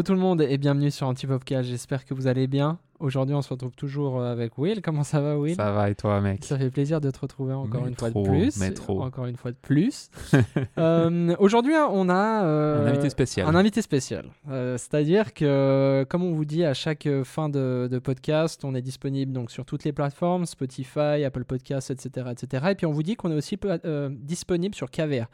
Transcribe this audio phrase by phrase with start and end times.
[0.00, 1.68] Hello tout le monde et bienvenue sur Antipopcast.
[1.68, 2.78] J'espère que vous allez bien.
[3.00, 4.80] Aujourd'hui, on se retrouve toujours avec Will.
[4.82, 5.54] Comment ça va, Will?
[5.54, 6.42] Ça va et toi, mec?
[6.42, 8.56] Ça fait plaisir de te retrouver encore Mais une fois de plus.
[8.58, 9.02] mais trop.
[9.02, 10.08] Encore une fois de plus.
[10.78, 13.46] Euh, Aujourd'hui, on a euh, Un invité spécial.
[13.46, 14.24] un invité spécial.
[14.48, 18.74] Euh, C'est-à-dire que, comme on vous dit à chaque euh, fin de, de podcast, on
[18.74, 22.68] est disponible donc sur toutes les plateformes, Spotify, Apple Podcasts, etc., etc.
[22.70, 25.26] Et puis on vous dit qu'on est aussi euh, disponible sur KVR.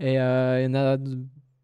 [0.00, 0.96] Et euh, il y en a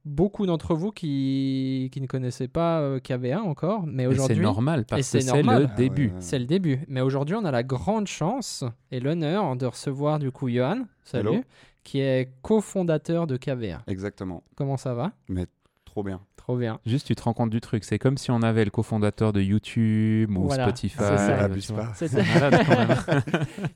[0.09, 4.41] beaucoup d'entre vous qui, qui ne connaissaient pas euh, KVR encore, mais Et c'est aujourd'hui,
[4.41, 5.63] normal parce c'est que c'est normal.
[5.63, 6.07] le Ah début.
[6.09, 6.21] ouais, ouais.
[6.21, 6.81] c'est le début.
[6.89, 11.29] Mais aujourd'hui, on a la grande chance et l'honneur de recevoir du coup Johan, salut,
[11.29, 11.41] Hello.
[11.85, 13.83] qui est cofondateur de KVR.
[13.87, 14.43] Exactement.
[14.57, 15.13] Comment ça va?
[15.29, 15.47] Mais
[15.85, 16.21] trop bien.
[16.49, 16.81] Trop bien.
[16.87, 17.85] Juste, tu te rends compte du truc.
[17.85, 20.97] C'est comme si on avait le cofondateur de YouTube ou Voilà, Spotify.
[20.97, 21.93] c'est ça.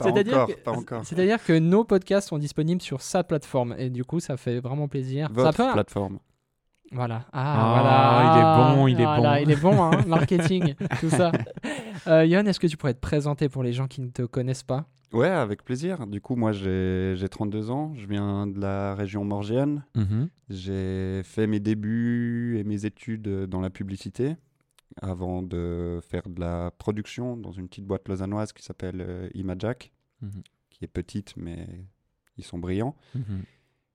[0.00, 1.04] C'est-à-dire encore, que- pas encore.
[1.04, 4.88] C'est-à-dire que nos podcasts sont disponibles sur sa plateforme et du coup, ça fait vraiment
[4.88, 5.26] plaisir.
[5.28, 6.18] Ça Votre peut- plateforme.
[6.92, 7.26] Voilà.
[7.32, 7.42] Ah,
[7.84, 9.42] Ah, il est bon, il est Voilà, bon.
[9.42, 11.30] il est bon, hein, marketing, tout ça.
[12.06, 14.62] Euh, Johan, est-ce que tu pourrais te présenter pour les gens qui ne te connaissent
[14.62, 14.86] pas?
[15.12, 16.06] Ouais, avec plaisir.
[16.06, 17.92] Du coup, moi, j'ai j'ai 32 ans.
[17.94, 19.84] Je viens de la région morgienne.
[19.94, 20.28] Mhm.
[20.48, 24.36] J'ai fait mes débuts et mes études dans la publicité
[25.00, 29.92] avant de faire de la production dans une petite boîte lausannoise qui s'appelle euh, Imajack,
[30.20, 30.42] Mhm.
[30.70, 31.66] qui est petite, mais
[32.36, 32.94] ils sont brillants.
[33.14, 33.42] Mhm.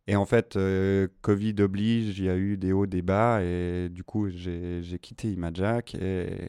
[0.10, 3.90] Et en fait, euh, Covid oblige, il y a eu des hauts, des bas, et
[3.90, 5.96] du coup, j'ai quitté Imajack.
[5.96, 6.48] Et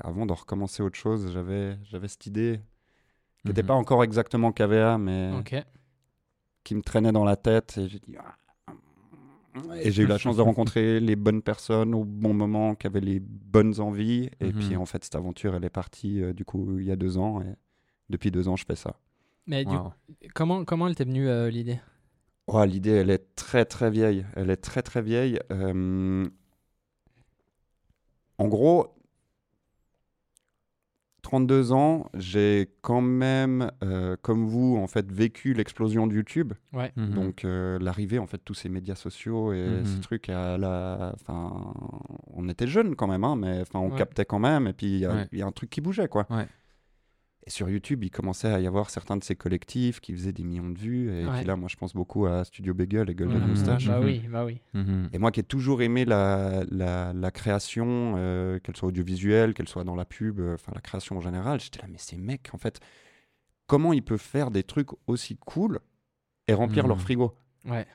[0.00, 1.76] avant de recommencer autre chose, j'avais
[2.08, 2.60] cette idée
[3.42, 3.68] qui n'était Mhm.
[3.68, 5.30] pas encore exactement KVA, mais
[6.64, 7.76] qui me traînait dans la tête.
[7.78, 8.14] Et j'ai dit.
[8.18, 8.36] Ah.
[9.82, 13.00] Et j'ai eu la chance de rencontrer les bonnes personnes au bon moment, qui avaient
[13.00, 14.30] les bonnes envies.
[14.40, 14.58] Et Mhm.
[14.58, 17.18] puis, en fait, cette aventure, elle est partie, euh, du coup, il y a deux
[17.18, 17.42] ans.
[17.42, 17.54] Et
[18.08, 18.94] depuis deux ans, je fais ça.
[19.46, 19.92] Mais du Wow.
[20.34, 21.80] comment, comment elle t'est venue euh, l'idée?
[22.46, 24.24] Oh, L'idée, elle est très très vieille.
[24.36, 25.38] Elle est très très vieille.
[25.50, 26.28] Euh,
[28.38, 28.94] En gros,
[31.22, 36.52] 32 ans, j'ai quand même, euh, comme vous, en fait, vécu l'explosion de YouTube.
[36.72, 36.92] Ouais.
[36.96, 37.10] Mhm.
[37.14, 39.84] Donc euh, l'arrivée, en fait, de tous ces médias sociaux et Mhm.
[39.86, 41.12] ces trucs à la...
[41.14, 41.72] Enfin,
[42.34, 43.98] on était jeunes quand même, hein, mais enfin, on Ouais.
[43.98, 44.66] captait quand même.
[44.66, 45.28] Et puis, il y, a- Ouais.
[45.32, 46.26] il y a un truc qui bougeait, quoi.
[47.44, 50.44] Et sur YouTube, il commençait à y avoir certains de ces collectifs qui faisaient des
[50.44, 51.10] millions de vues.
[51.10, 51.38] Et Ouais.
[51.38, 53.48] puis là, moi, je pense beaucoup à Studio Bagel et Golden Mhm.
[53.48, 53.86] Moustache.
[53.88, 54.06] Bah Mhm.
[54.06, 54.60] oui, bah oui.
[54.74, 55.08] Mhm.
[55.12, 59.68] Et moi qui ai toujours aimé la, la, la création, euh, qu'elle soit audiovisuelle, qu'elle
[59.68, 62.50] soit dans la pub, euh, enfin la création en général, j'étais là, mais ces mecs,
[62.54, 62.78] en fait,
[63.66, 65.80] comment ils peuvent faire des trucs aussi cool
[66.46, 67.34] et remplir leur frigo?
[67.64, 67.86] Ouais.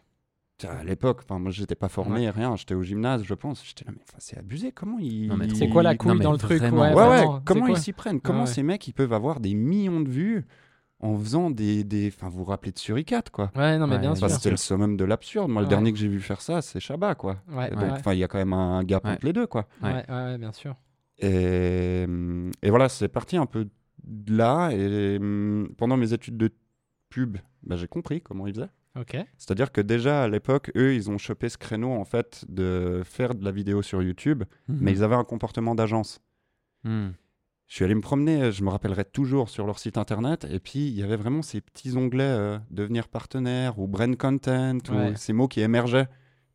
[0.64, 2.30] À l'époque, enfin, moi j'étais pas formé, Ouais.
[2.32, 3.64] rien, j'étais au gymnase, je pense.
[3.66, 5.28] J'étais là, mais enfin, c'est abusé, comment ils.
[5.28, 6.82] Non, mais C'est quoi la couille dans le truc vraiment.
[6.96, 8.20] Ouais, Ouais, comment ils s'y prennent?
[8.22, 8.46] Comment ouais.
[8.48, 10.46] ces mecs ils peuvent avoir des millions de vues
[11.00, 11.84] en faisant des.
[11.84, 12.08] des...
[12.08, 14.30] Enfin, vous vous rappelez de Suricat, quoi Ouais, non, mais Ouais, bien sûr.
[14.32, 15.52] C'était le summum de l'absurde.
[15.52, 17.38] Moi, le dernier que j'ai vu faire ça, c'est Chabat, quoi.
[17.52, 19.12] Ouais, Donc, ouais, enfin, il y a quand même un gap Ouais.
[19.12, 19.68] entre les deux, quoi.
[19.84, 20.06] ouais, Ouais.
[20.10, 20.76] ouais, ouais, bien sûr.
[21.20, 22.06] Et,
[22.64, 23.68] et voilà, c'est parti un peu
[24.04, 24.70] de là.
[24.72, 26.52] Et hum, pendant mes études de
[27.10, 28.70] pub, bah, j'ai compris comment ils faisaient.
[29.38, 33.36] C'est-à-dire que déjà à l'époque, eux, ils ont chopé ce créneau en fait de faire
[33.36, 34.78] de la vidéo sur YouTube, Mhm.
[34.82, 36.20] mais ils avaient un comportement d'agence.
[36.84, 37.14] Mhm.
[37.68, 40.88] Je suis allé me promener, je me rappellerai toujours sur leur site internet, et puis
[40.88, 45.12] il y avait vraiment ces petits onglets euh, devenir partenaire ou brand content Ouais.
[45.12, 46.08] ou ces mots qui émergeaient.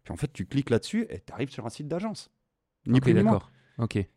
[0.04, 2.30] Puis en fait, tu cliques là-dessus et tu arrives sur un site d'agence.
[2.86, 3.32] Ni Ok, plus ni moins.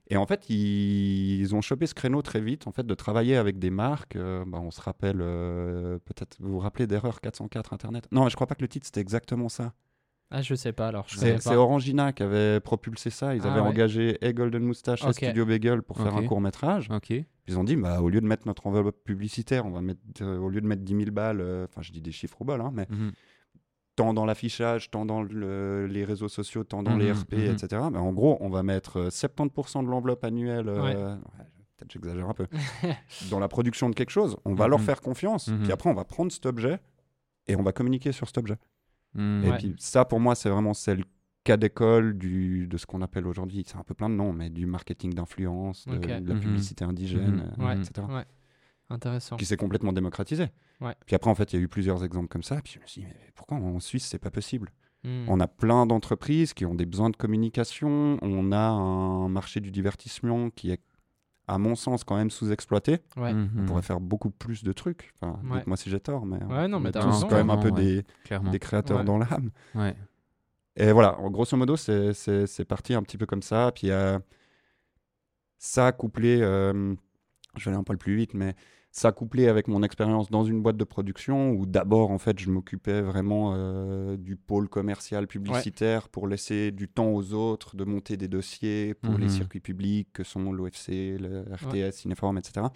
[0.10, 3.36] Et en fait, ils, ils ont chopé ce créneau très vite, en fait, de travailler
[3.36, 4.16] avec des marques.
[4.16, 8.08] euh, bah, on se rappelle, euh, peut-être, vous vous rappelez d'Erreur 404 Internet?
[8.12, 9.74] Non, mais je crois pas que le titre, c'était exactement ça.
[10.32, 11.06] Ah, je sais pas alors.
[11.10, 11.56] C'est.
[11.56, 13.36] Orangina qui avait propulsé ça.
[13.36, 13.68] Ils Ah avaient ouais.
[13.68, 15.14] engagé et Golden Moustache et.
[15.28, 16.90] Studio Bagel pour faire un court-métrage.
[16.92, 17.12] Ok.
[17.48, 20.40] Ils ont dit, bah, au lieu de mettre notre enveloppe publicitaire, on va mettre, euh,
[20.40, 22.60] au lieu de mettre 10 000 balles, euh, enfin, je dis des chiffres au bol,
[22.60, 23.12] hein, mais Mhm.
[23.96, 27.40] Tant dans l'affichage, tant dans le- les réseaux sociaux, tant dans les Mhm, RP, mhm.
[27.54, 27.82] etc.
[27.92, 30.96] Mais en gros, on va mettre euh, 70% de l'enveloppe annuelle, euh, Ouais.
[30.96, 31.46] ouais,
[31.78, 32.48] peut-être j'exagère un peu,
[33.32, 34.36] dans la production de quelque chose.
[34.46, 34.86] On va leur Mhm.
[34.86, 35.50] faire confiance.
[35.64, 36.80] Puis après, on va prendre cet objet
[37.48, 38.58] et on va communiquer sur cet objet.
[39.18, 39.58] Et Ouais.
[39.58, 41.04] puis ça, pour moi, c'est vraiment c'est le
[41.46, 44.50] cas d'école du, de ce qu'on appelle aujourd'hui, c'est un peu plein de noms, mais
[44.50, 48.08] du marketing d'influence, de, la publicité indigène, euh, etc.
[48.90, 49.36] Intéressant.
[49.38, 50.48] Qui s'est complètement démocratisé.
[50.82, 50.96] Ouais.
[51.06, 52.62] Puis après, en fait, il y a eu plusieurs exemples comme ça.
[52.62, 54.72] Puis je me suis dit, mais pourquoi en Suisse, c'est pas possible?
[55.04, 55.26] Hmm.
[55.28, 58.18] On a plein d'entreprises qui ont des besoins de communication.
[58.22, 60.82] On a un marché du divertissement qui est,
[61.48, 63.00] à mon sens, quand même sous-exploité.
[63.18, 63.34] Ouais.
[63.34, 63.50] Mhm.
[63.58, 65.14] On pourrait faire beaucoup plus de trucs.
[65.20, 65.58] Enfin, Ouais.
[65.60, 67.58] dites-moi si j'ai tort, mais Ouais, non, on mais est tous raison, quand même un
[67.58, 68.04] peu des,
[68.60, 69.04] créateurs Ouais.
[69.04, 69.50] dans l'âme.
[69.74, 69.96] Ouais.
[70.76, 73.72] Et voilà, grosso modo, c'est parti un petit peu comme ça.
[73.74, 74.20] Puis euh,
[75.58, 76.94] ça couplé, euh,
[77.58, 78.56] je vais aller un peu plus vite, mais
[78.98, 82.50] ça couplé avec mon expérience dans une boîte de production où d'abord en fait je
[82.50, 88.16] m'occupais vraiment euh, du pôle commercial publicitaire pour laisser du temps aux autres de monter
[88.16, 89.30] des dossiers pour les Mhm.
[89.32, 92.68] circuits publics que sont l'OFC, le RTS, Cinéform, etc.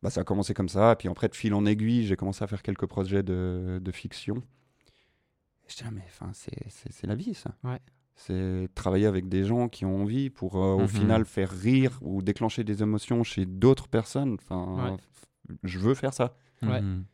[0.00, 2.46] Bah, ça a commencé comme ça, puis après de fil en aiguille, j'ai commencé à
[2.46, 4.36] faire quelques projets de, de fiction.
[4.36, 7.56] Et j'étais là, mais enfin, c'est la vie ça.
[7.64, 7.80] Ouais.
[8.16, 10.88] C'est travailler avec des gens qui ont envie pour euh, au Mhm.
[10.88, 14.34] final faire rire ou déclencher des émotions chez d'autres personnes.
[14.40, 15.56] Enfin, Ouais.
[15.64, 16.36] je veux faire ça.
[16.62, 16.80] Ouais.
[16.80, 17.04] Mhm.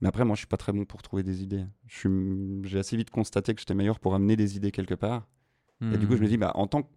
[0.00, 1.66] Mais après, moi, je suis pas très bon pour trouver des idées.
[1.86, 5.28] Je suis- J'ai assez vite constaté que j'étais meilleur pour amener des idées quelque part.
[5.82, 6.88] Et du coup, je me dis, bah, en, tant que,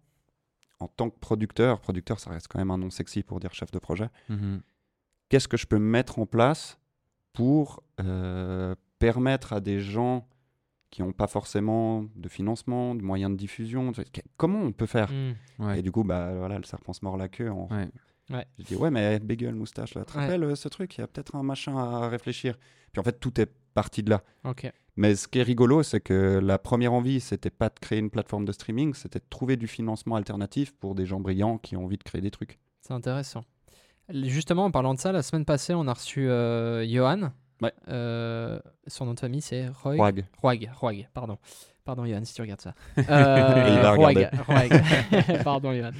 [0.78, 3.70] en tant que producteur, producteur, ça reste quand même un nom sexy pour dire chef
[3.70, 4.60] de projet, Mhm.
[5.30, 6.78] qu'est-ce que je peux mettre en place
[7.32, 10.28] pour euh, permettre à des gens
[10.94, 13.90] qui n'ont pas forcément de financement, de moyens de diffusion,
[14.36, 15.10] comment on peut faire?
[15.10, 15.32] Hmm.
[15.58, 15.80] Ouais.
[15.80, 17.50] Et du coup, bah, voilà, le serpent se mord la queue.
[17.50, 17.66] En...
[17.68, 17.88] Ouais.
[18.30, 18.46] Ouais.
[18.60, 20.24] Je dis, ouais, mais bagel, moustache, là, tu te Ouais.
[20.26, 20.96] rappelles euh, ce truc?
[20.96, 22.56] Il y a peut-être un machin à réfléchir.
[22.92, 24.22] Puis en fait, tout est parti de là.
[24.96, 28.10] Mais ce qui est rigolo, c'est que la première envie, c'était pas de créer une
[28.10, 31.86] plateforme de streaming, c'était de trouver du financement alternatif pour des gens brillants qui ont
[31.86, 32.60] envie de créer des trucs.
[32.82, 33.42] C'est intéressant.
[34.10, 37.32] Justement, en parlant de ça, la semaine passée, on a reçu euh, Johan.
[37.62, 37.72] Ouais.
[37.88, 39.96] Euh, son nom de famille, c'est Roy.
[39.96, 40.24] Roig.
[40.42, 41.38] Roig, Roig, pardon.
[41.84, 42.72] Pardon, Johan, si tu regardes ça.
[42.96, 44.30] Va Roig,
[45.44, 45.90] pardon, Johan.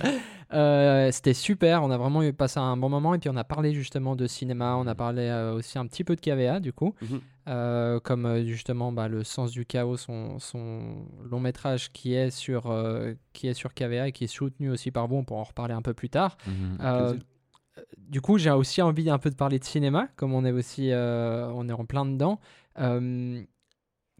[0.54, 1.82] Euh, C'était super.
[1.82, 3.14] On a vraiment eu passé un bon moment.
[3.14, 4.76] Et puis, on a parlé justement de cinéma.
[4.76, 6.94] On a parlé euh, aussi un petit peu de KVA, du coup.
[7.02, 7.20] Mhm.
[7.46, 12.30] Euh, comme euh, justement bah, Le Sens du Chaos, son, son long métrage qui est,
[12.30, 15.16] sur, euh, qui est sur KVA et qui est soutenu aussi par vous.
[15.16, 16.38] On pourra en reparler un peu plus tard.
[16.46, 16.78] Mhm.
[16.80, 17.14] Euh.
[17.98, 20.90] Du coup, j'ai aussi envie un peu de parler de cinéma, comme on est aussi
[20.90, 22.40] euh, on est en plein dedans.
[22.78, 23.42] Euh,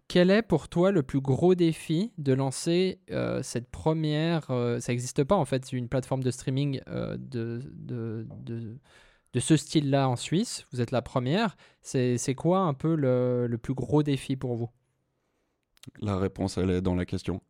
[0.09, 5.25] quel est pour toi le plus gros défi de lancer euh, cette première Ça n'existe
[5.25, 10.67] pas en fait, une plateforme de streaming de, de, de, ce style-là en Suisse.
[10.73, 11.56] Vous êtes la première.
[11.81, 14.71] C'est c'est quoi un peu le, le plus gros défi pour vous?
[16.01, 17.41] La réponse, elle est dans la question.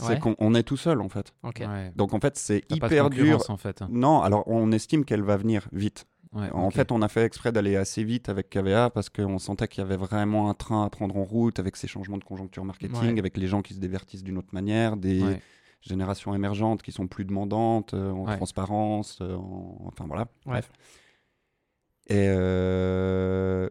[0.00, 0.06] Ouais.
[0.08, 1.32] C'est qu'on on est tout seul, en fait.
[1.44, 1.92] Ouais.
[1.94, 3.40] Donc, en fait, c'est T'as pas de hyper dur.
[3.48, 3.82] en fait.
[3.88, 6.06] Non, alors on estime qu'elle va venir vite.
[6.32, 9.68] Ouais, En fait, on a fait exprès d'aller assez vite avec KVA parce qu'on sentait
[9.68, 12.64] qu'il y avait vraiment un train à prendre en route avec ces changements de conjoncture
[12.64, 13.18] marketing, Ouais.
[13.20, 15.40] avec les gens qui se divertissent d'une autre manière, des Ouais.
[15.80, 18.36] générations émergentes qui sont plus demandantes euh, en Ouais.
[18.36, 20.22] transparence, euh, en- enfin voilà.
[20.44, 20.54] Ouais.
[20.54, 20.72] Bref.
[22.08, 23.70] Et euh,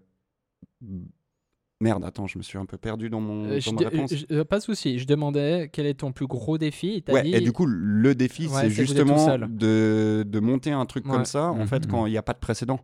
[1.84, 4.14] merde, attends, je me suis un peu perdu dans mon Euh, dans ma réponse.
[4.16, 4.98] je- euh, pas de souci.
[4.98, 6.94] Je demandais quel est ton plus gros défi.
[6.96, 10.72] Et t'as Ouais, dit- et du coup, le défi, Ouais, c'est justement de, de monter
[10.72, 11.12] un truc Ouais.
[11.12, 11.92] comme ça, en fait, Mhm.
[11.92, 12.80] quand il n'y a pas de précédent.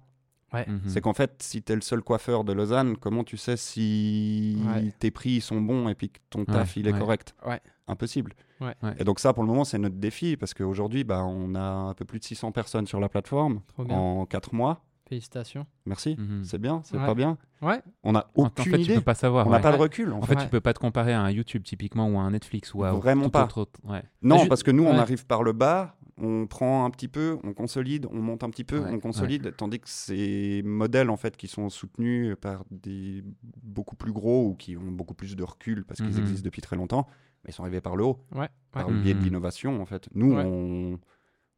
[0.52, 0.82] Mhm.
[0.88, 4.58] C'est qu'en fait, si tu es le seul coiffeur de Lausanne, comment tu sais si
[4.76, 4.92] Ouais.
[5.00, 7.36] tes prix sont bons et puis que ton taf Ouais, il est correct?
[7.46, 7.60] Ouais.
[7.88, 8.34] Impossible.
[8.60, 8.74] Ouais.
[8.84, 8.94] Ouais.
[9.00, 11.94] Et donc ça, pour le moment, c'est notre défi parce qu'aujourd'hui, bah, on a un
[11.94, 14.84] peu plus de 600 personnes sur la plateforme en 4 mois.
[15.10, 15.66] Félicitations.
[15.88, 16.16] Merci.
[16.20, 16.44] Mhm.
[16.44, 17.06] C'est bien, c'est Ouais.
[17.06, 17.38] pas bien.
[17.64, 17.82] Ouais.
[18.04, 18.96] On a En- en aucune tu idée.
[18.96, 19.48] peux pas savoir.
[19.48, 19.62] on n'a ouais.
[19.64, 20.14] pas de recul.
[20.14, 20.28] En En fait.
[20.28, 20.44] fait, Ouais.
[20.46, 22.92] tu peux pas te comparer à un YouTube typiquement ou à un Netflix ou à
[22.92, 23.44] Vraiment tout pas.
[23.46, 24.04] autre- autre- Ouais.
[24.22, 27.54] Non, parce que nous, on arrive par le bas, on prend un petit peu, on
[27.54, 31.36] consolide, on monte un petit peu, Ouais, on consolide, tandis que ces modèles en fait
[31.38, 33.24] qui sont soutenus par des
[33.64, 36.20] beaucoup plus gros ou qui ont beaucoup plus de recul parce qu'ils Mhm.
[36.20, 37.08] existent depuis très longtemps,
[37.44, 38.50] mais ils sont arrivés par le haut, Ouais.
[38.72, 38.94] par ouais.
[38.94, 39.26] le biais de Mhm.
[39.26, 40.08] l'innovation en fait.
[40.14, 40.44] Nous, Ouais.
[40.46, 41.00] on,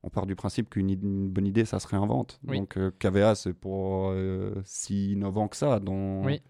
[0.03, 2.39] on part du principe qu'une bonne idée, ça se réinvente.
[2.47, 2.59] Oui.
[2.59, 5.79] Donc euh, KVA, c'est pour euh, si innovant que ça.
[5.79, 6.23] Dans...
[6.23, 6.41] Oui.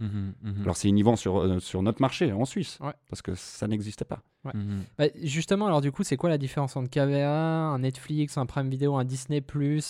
[0.00, 0.62] Mhm, mhm.
[0.62, 2.92] Alors c'est innovant sur, euh, sur notre marché en Suisse, Ouais.
[3.08, 4.22] parce que ça n'existait pas.
[4.44, 4.84] Mhm.
[4.96, 8.70] Bah, justement, alors du coup, c'est quoi la différence entre KVA, un Netflix, un Prime
[8.70, 9.42] Video, un Disney+,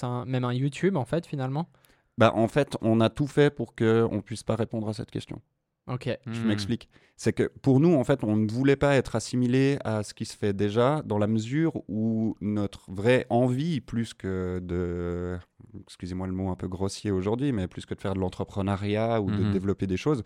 [0.02, 1.68] un, même un YouTube en fait finalement?
[2.16, 5.10] Bah, en fait, on a tout fait pour qu'on ne puisse pas répondre à cette
[5.10, 5.40] question.
[5.88, 6.08] Ok.
[6.26, 6.46] Je Mhm.
[6.46, 6.88] m'explique.
[7.16, 10.24] C'est que pour nous, en fait, on ne voulait pas être assimilé à ce qui
[10.24, 15.36] se fait déjà, dans la mesure où notre vraie envie, plus que de,
[15.82, 19.30] excusez-moi le mot un peu grossier aujourd'hui, mais plus que de faire de l'entrepreneuriat ou
[19.30, 19.50] de Mhm.
[19.52, 20.22] développer des choses,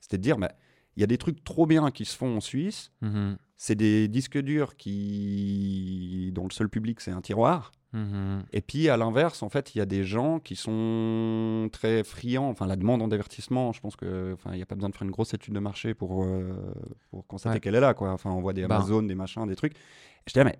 [0.00, 0.52] c'était de dire, bah,
[0.96, 2.92] il y a des trucs trop bien qui se font en Suisse.
[3.02, 3.36] Mhm.
[3.64, 7.70] C'est des disques durs qui, dont le seul public c'est un tiroir.
[7.92, 8.42] Mhm.
[8.52, 12.48] Et puis à l'inverse, en fait, il y a des gens qui sont très friands.
[12.48, 14.94] Enfin, la demande en divertissement, je pense que, enfin, il n'y a pas besoin de
[14.96, 16.74] faire une grosse étude de marché pour euh,
[17.10, 17.60] pour constater Ouais.
[17.60, 18.10] qu'elle est là, quoi.
[18.10, 18.78] Enfin, on voit des Bah.
[18.78, 19.74] Amazon, des machins, des trucs.
[19.74, 19.78] Et
[20.26, 20.58] je dis, ah, mais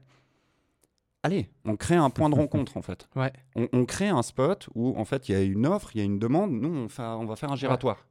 [1.25, 3.09] allez, on crée un point de rencontre, en fait.
[3.17, 3.33] Ouais.
[3.57, 6.03] On, on crée un spot où, en fait, il y a une offre, il y
[6.03, 6.53] a une demande.
[6.53, 8.07] Nous, on, fait, on va faire un giratoire.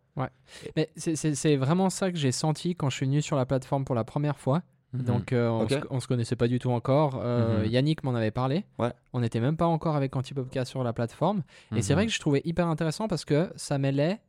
[0.76, 3.46] Mais c'est- c'est c'est vraiment ça que j'ai senti quand je suis venu sur la
[3.46, 4.62] plateforme pour la première fois.
[4.94, 5.04] Mhm.
[5.04, 5.70] Donc euh, on, Ok.
[5.72, 7.20] se, on se connaissait pas du tout encore.
[7.24, 7.72] Euh, Mhm.
[7.72, 8.66] Yannick m'en avait parlé.
[8.80, 8.92] Ouais.
[9.14, 11.44] On n'était même pas encore avec Antipopcast sur la plateforme.
[11.76, 11.98] Et c'est Mhm.
[11.98, 14.20] vrai que je trouvais hyper intéressant parce que ça mêlait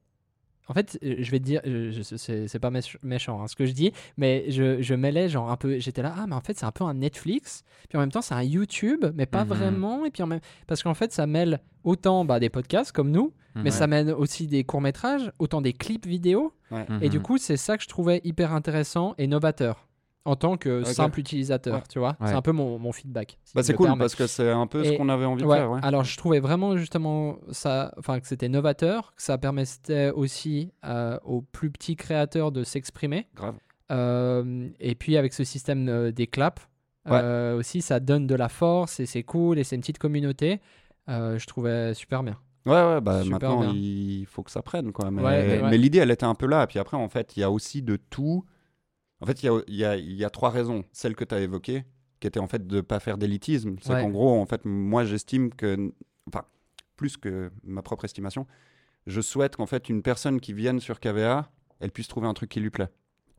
[0.68, 3.56] En fait, euh, je vais te dire, je- c'est c'est pas méch- méchant hein, ce
[3.56, 5.80] que je dis, mais je, je mêlais genre un peu.
[5.80, 8.22] J'étais là, ah, mais en fait, c'est un peu un Netflix, puis en même temps,
[8.22, 10.04] c'est un YouTube, mais pas vraiment.
[10.04, 10.38] Et puis en même.
[10.68, 14.46] Parce qu'en fait, ça mêle autant bah, des podcasts comme nous, mais ça mène aussi
[14.46, 16.52] des courts-métrages, autant des clips vidéo.
[17.00, 19.88] Et du coup, c'est ça que je trouvais hyper intéressant et novateur
[20.24, 21.82] en tant que simple utilisateur, Ouais.
[21.90, 22.16] tu vois.
[22.20, 22.28] Ouais.
[22.28, 23.38] C'est un peu mon, mon feedback.
[23.44, 24.00] si Bah, c'est cool permets.
[24.00, 25.84] parce que c'est un peu ce Et- qu'on avait envie Ouais, de faire.
[25.84, 31.18] Alors, je trouvais vraiment justement ça, enfin que c'était novateur, que ça permettait aussi euh,
[31.24, 33.26] aux plus petits créateurs de s'exprimer.
[33.34, 33.54] Grave.
[33.90, 36.62] Euh, et puis avec ce système euh, des claps,
[37.58, 40.60] aussi ça donne de la force et c'est cool et c'est une petite communauté.
[41.08, 42.36] Je trouvais super bien.
[42.64, 43.72] Ouais, ouais, bah Super maintenant bien.
[43.74, 45.10] il faut que ça prenne quoi.
[45.10, 46.64] Mais, mais l'idée elle était un peu là.
[46.68, 48.44] Puis après, en fait, il y a aussi de tout.
[49.22, 50.84] En fait, il y a, il y, a, il y a trois raisons.
[50.92, 51.84] Celle que tu as évoquée,
[52.20, 53.76] qui était en fait de pas faire d'élitisme.
[53.80, 54.02] C'est Ouais.
[54.02, 55.92] qu'en gros, en fait, moi j'estime que.
[56.28, 56.44] Enfin,
[56.96, 58.46] plus que ma propre estimation,
[59.06, 61.50] je souhaite qu'en fait, une personne qui vienne sur KVA,
[61.80, 62.88] elle puisse trouver un truc qui lui plaît.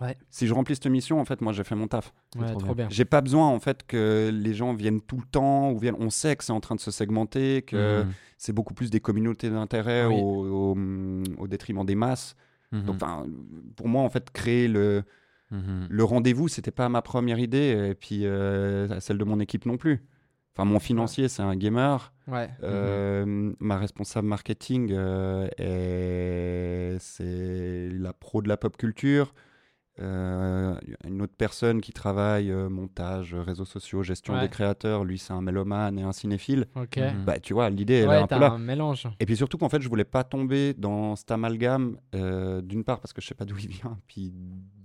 [0.01, 0.17] Ouais.
[0.29, 2.13] Si je remplis cette mission, en fait, moi j'ai fait mon taf.
[2.35, 2.87] Ouais, trop trop bien.
[2.89, 5.95] J'ai pas besoin en fait que les gens viennent tout le temps ou viennent.
[5.99, 8.11] On sait que c'est en train de se segmenter, que Mhm.
[8.37, 10.15] c'est beaucoup plus des communautés d'intérêt Oui.
[10.19, 12.35] au, au- au détriment des masses.
[12.73, 12.83] Mhm.
[12.83, 13.25] Donc, enfin,
[13.77, 15.03] pour moi, en fait, créer le,
[15.53, 15.87] Mhm.
[15.89, 19.77] le rendez-vous, c'était pas ma première idée, et puis euh, celle de mon équipe non
[19.77, 20.03] plus.
[20.55, 22.11] Enfin, mon financier, c'est un gamer.
[22.27, 22.49] Ouais.
[22.63, 29.33] Euh, Ma responsable marketing, euh, est- c'est la pro de la pop culture.
[29.99, 34.41] Euh, une autre personne qui travaille euh, montage, réseaux sociaux, gestion Ouais.
[34.41, 36.65] des créateurs, lui c'est un mélomane et un cinéphile.
[36.75, 36.97] Ok.
[36.97, 37.25] Mhm.
[37.25, 38.51] Bah tu vois, l'idée elle est ouais, un peu là.
[38.51, 39.07] un mélange.
[39.19, 42.99] Et puis surtout qu'en fait je voulais pas tomber dans cet amalgame, euh, d'une part
[43.01, 44.33] parce que je sais pas d'où il vient, puis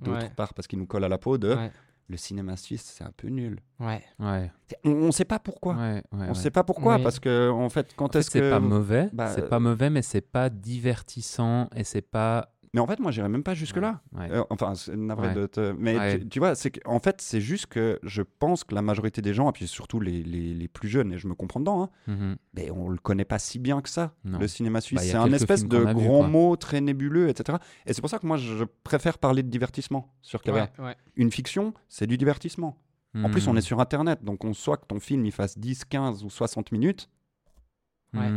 [0.03, 0.33] d'autre Ouais.
[0.37, 1.71] part parce qu'il nous colle à la peau de Ouais.
[2.09, 3.61] le cinéma suisse c'est un peu nul.
[3.81, 4.03] Ouais.
[4.19, 4.53] Ouais.
[4.85, 5.75] On, on sait pas pourquoi.
[5.75, 6.35] Ouais, ouais, on ouais.
[6.35, 7.03] sait pas pourquoi Oui.
[7.03, 9.59] parce que en fait quand En fait, est-ce c'est que pas mauvais, bah, c'est pas
[9.59, 12.51] mauvais, mais c'est pas divertissant et c'est pas.
[12.75, 14.01] Mais en fait moi j'irais même pas jusque là.
[14.13, 14.29] Ouais.
[14.31, 15.35] Euh, enfin, c'est navré Ouais.
[15.35, 15.73] de te...
[15.79, 16.19] Mais Ouais.
[16.21, 19.33] tu, tu vois, c'est en fait, c'est juste que je pense que la majorité des
[19.35, 21.91] gens, et puis surtout les, les, les plus jeunes, et je me comprends dedans, hein,
[22.07, 22.37] Mhm.
[22.55, 24.39] mais on le connaît pas si bien que ça, Non.
[24.39, 25.01] le cinéma suisse.
[25.01, 27.59] Bah, c'est un espèce de grand mot très nébuleux, etc.
[27.87, 30.69] Et c'est pour ça que moi, je préfère parler de divertissement sur ouais.
[31.17, 32.77] Une fiction, c'est du divertissement.
[33.15, 35.85] En plus, on est sur Internet, donc on soit que ton film il fasse 10,
[35.87, 37.09] 15 ou 60 minutes.
[38.15, 38.31] Ouais.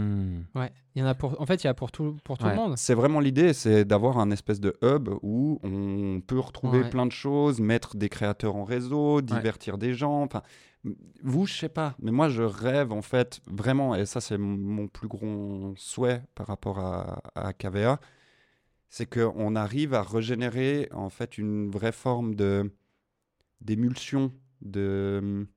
[0.56, 0.72] Ouais.
[0.96, 1.40] Il y en a pour.
[1.40, 2.52] En fait, il y a pour tout, pour tout Ouais.
[2.52, 2.74] le monde.
[2.78, 6.90] C'est vraiment l'idée, c'est d'avoir un espèce de hub où on peut retrouver Ouais.
[6.90, 10.24] plein de choses, mettre des créateurs en réseau, divertir des gens.
[10.24, 10.42] Enfin,
[11.24, 14.88] vous, je sais pas, mais moi, je rêve en fait vraiment, et ça, c'est mon-
[14.88, 18.00] plus gros souhait par rapport à, à KVA,
[18.90, 22.70] c'est qu'on arrive à régénérer en fait une vraie forme de
[23.62, 25.48] d'émulsion, de,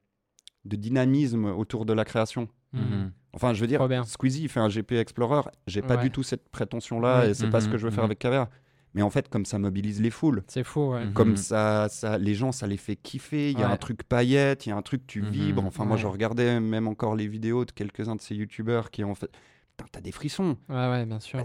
[0.64, 2.49] de dynamisme autour de la création.
[2.74, 3.12] Mhm.
[3.32, 3.80] Enfin, je veux dire.
[4.06, 5.42] Squeezie fait un GP Explorer.
[5.66, 6.02] J'ai pas Ouais.
[6.02, 8.10] du tout cette prétention-là et c'est pas ce que Mhm, je veux faire mhm.
[8.10, 8.46] avec KVR.
[8.96, 11.06] Mais en fait, comme ça mobilise les foules, C'est fou, ouais.
[11.06, 11.12] Mhm.
[11.14, 13.50] comme ça, ça, les gens, ça les fait kiffer.
[13.50, 13.72] Il y a Ouais.
[13.72, 15.30] un truc paillette, il y a un truc tu Mhm.
[15.30, 15.64] vibres.
[15.64, 19.16] Enfin, moi, je regardais même encore les vidéos de quelques-uns de ces youtubeurs qui ont
[19.16, 19.30] fait.
[19.76, 20.56] Putain, t'as des frissons.
[20.68, 21.44] Ouais, ouais, bien sûr.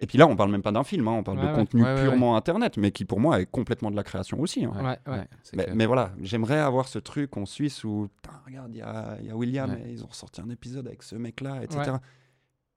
[0.00, 1.54] Et puis là, on parle même pas d'un film, hein, on parle Ouais, de ouais.
[1.56, 4.64] contenu Ouais, ouais, purement internet, mais qui pour moi est complètement de la création aussi.
[4.64, 4.72] hein.
[4.76, 5.18] Ouais, ouais.
[5.18, 8.82] Ouais, c'est Mais, voilà, j'aimerais avoir ce truc en Suisse où, putain, regarde, il y
[8.82, 9.82] a, il y a William, Ouais.
[9.86, 11.90] et ils ont sorti un épisode avec ce mec-là, etc.
[11.92, 11.98] Ouais.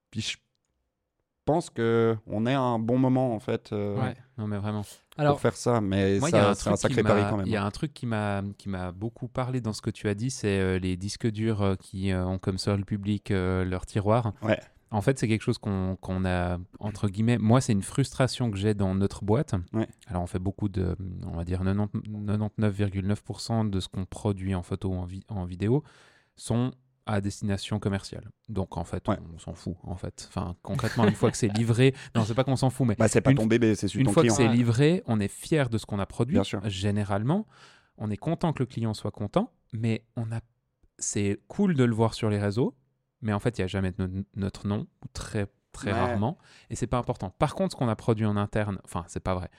[0.09, 0.37] Puis je
[1.45, 4.15] pense que on est à un bon moment, en fait, euh, Ouais.
[4.37, 4.81] Non, mais vraiment.
[5.17, 5.79] Alors, pour faire ça.
[5.81, 7.37] Mais Moi, il y a ça, un c'est un truc qui sacré pari m'a- quand
[7.37, 7.45] même.
[7.45, 7.67] Il y a hein.
[7.67, 10.59] un truc qui m'a qui m'a beaucoup parlé dans ce que tu as dit, c'est
[10.59, 14.33] euh, les disques durs euh, qui euh, ont comme seul public euh, leur tiroir.
[14.41, 14.59] Ouais.
[14.93, 17.37] En fait, c'est quelque chose qu'on a entre guillemets.
[17.37, 19.55] Moi, c'est une frustration que j'ai dans notre boîte.
[19.73, 19.87] Ouais.
[20.07, 20.95] Alors, on fait beaucoup de,
[21.25, 21.97] on va dire 90
[22.59, 25.83] 99,9% de ce qu'on produit en photo ou en, vi- en vidéo
[26.35, 26.71] sont
[27.05, 28.29] à destination commerciale.
[28.47, 29.17] Donc, en fait, Ouais.
[29.33, 29.75] on s'en fout.
[29.83, 32.87] En fait, enfin, concrètement, une fois que c'est livré, non, c'est pas qu'on s'en fout,
[32.87, 35.19] mais Bah, c'est pas une- ton bébé, c'est une ton fois que c'est livré, on
[35.19, 36.35] est fier de ce qu'on a produit.
[36.35, 36.61] Bien sûr.
[36.69, 37.47] Généralement,
[37.97, 40.41] on est content que le client soit content, mais on a,
[40.99, 42.75] c'est cool de le voir sur les réseaux,
[43.21, 45.99] mais en fait, il n'y a jamais no- notre nom, ou très très Ouais.
[45.99, 46.37] rarement,
[46.69, 47.29] et c'est pas important.
[47.39, 49.49] Par contre, ce qu'on a produit en interne, enfin, c'est pas vrai.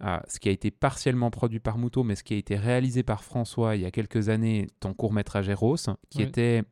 [0.00, 3.02] Ah, ce qui a été partiellement produit par Moutot, mais ce qui a été réalisé
[3.02, 5.74] par François il y a quelques années, ton court métrage Eros,
[6.10, 6.22] qui Oui.
[6.24, 6.62] était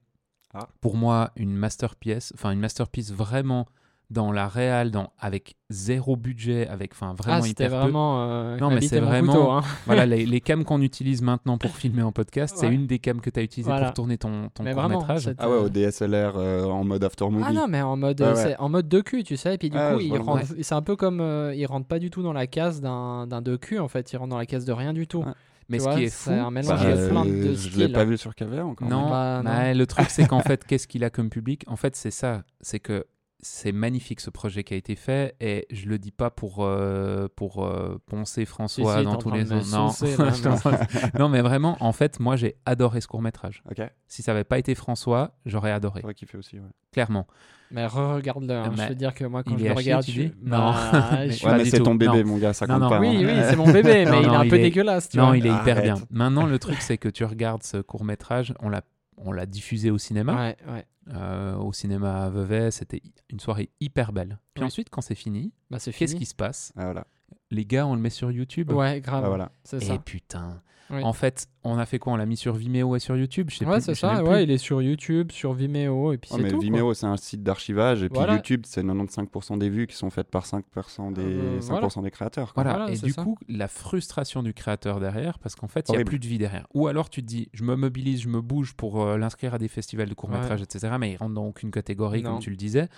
[0.55, 0.69] Ah.
[0.81, 3.67] pour moi une masterpiece, enfin une masterpiece vraiment
[4.09, 7.83] dans la réal, dans avec zéro budget, avec enfin vraiment ah, c'était hyper peu.
[7.85, 8.23] vraiment.
[8.23, 9.63] euh, Non, mais c'est vraiment- couteau, hein.
[9.87, 13.21] Voilà, les, les cams qu'on utilise maintenant pour filmer en podcast, c'est une des cams
[13.21, 13.87] que tu as utilisées Voilà.
[13.87, 14.99] pour tourner ton, ton court vraiment.
[15.01, 15.31] métrage.
[15.39, 17.45] Ah ouais, au DSLR euh, en mode after movie.
[17.49, 18.57] Ah non, mais en mode, Ouais, euh, ouais.
[18.61, 19.55] en mode docu, tu sais.
[19.55, 21.21] Et puis du Ah, coup, il rentre- c'est un peu comme.
[21.21, 24.13] euh, il rentre pas du tout dans la case d'un d'un docu, en fait.
[24.13, 25.19] Il rentre dans la case de rien du tout.
[25.25, 25.33] Ouais.
[25.69, 27.55] Mais Tu ce vois, qui est c'est fou, un mélange c'est de que- plein de
[27.55, 28.89] je l'ai pas vu sur KVR encore.
[28.89, 29.51] non, Bah, non.
[29.51, 31.65] mais le truc c'est qu'en fait, qu'est-ce qu'il a comme public?
[31.67, 33.05] En fait, c'est ça, c'est que
[33.49, 37.29] c'est magnifique ce projet qui a été fait et je le dis pas pour euh,
[37.37, 39.71] pour euh, poncer François Si, si, dans tous les sens.
[39.73, 39.91] Non.
[41.19, 43.63] non mais vraiment en fait moi j'ai adoré ce court métrage.
[44.09, 46.57] Si ça avait pas été François, j'aurais adoré Faudrait kiffer aussi.
[46.59, 46.67] Ouais.
[46.93, 47.27] clairement.
[47.71, 48.53] Mais re-regarde-le.
[48.55, 48.73] hein.
[48.77, 50.73] Je te dire que moi, quand il je est le regarde, tu je- dis Bah,
[51.19, 52.31] Mais- Ouais, c'est ton bébé, Non.
[52.31, 52.89] mon gars, ça Non, compte non.
[52.91, 53.01] pas.
[53.01, 53.21] Oui, hein.
[53.27, 55.09] oui, c'est mon bébé, mais Non, il est non, un il peu est- dégueulasse.
[55.09, 55.37] Tu Non, vois.
[55.37, 55.83] il est hyper Arrête.
[55.83, 55.95] bien.
[56.11, 58.83] Maintenant le truc c'est que tu regardes ce court métrage, on l'a
[59.19, 60.35] on l'a diffusé au cinéma.
[60.37, 60.85] Ouais, ouais.
[61.09, 64.39] Euh, au cinéma à Vevey, c'était une soirée hyper belle.
[64.55, 64.67] Puis Oui.
[64.67, 66.73] ensuite, quand c'est fini, Bah, c'est qu'est-ce qui se passe?
[66.77, 67.07] Ah, voilà.
[67.51, 68.73] Les gars, on le met sur YouTube.
[68.73, 69.25] Ouais, grave.
[69.25, 69.53] Ah, voilà.
[69.65, 69.99] C'est Et ça.
[69.99, 70.63] putain.
[70.91, 71.03] Oui.
[71.03, 72.13] En fait, on a fait quoi?
[72.13, 73.49] On l'a mis sur Vimeo et sur YouTube?
[73.51, 74.15] Je sais Ouais, plus, c'est je sais ça.
[74.23, 76.57] même Ouais, il est sur YouTube, sur Vimeo, et puis Ouais, c'est mais tout.
[76.59, 76.65] quoi.
[76.65, 78.03] Vimeo, c'est un site d'archivage.
[78.05, 78.35] Et puis Voilà.
[78.35, 82.55] YouTube, c'est 95% des vues qui sont faites par 5% des, Euh, 5% des créateurs.
[82.55, 82.63] quoi.
[82.63, 83.25] Voilà, Voilà, et c'est du ça.
[83.25, 86.09] coup, la frustration du créateur derrière, parce qu'en fait, il n'y a Horrible.
[86.11, 86.67] plus de vie derrière.
[86.75, 89.59] Ou alors tu te dis, je me mobilise, je me bouge pour euh, l'inscrire à
[89.59, 92.33] des festivals de court-métrage, etc., mais il rentre dans aucune catégorie, Non.
[92.35, 92.89] comme tu le disais.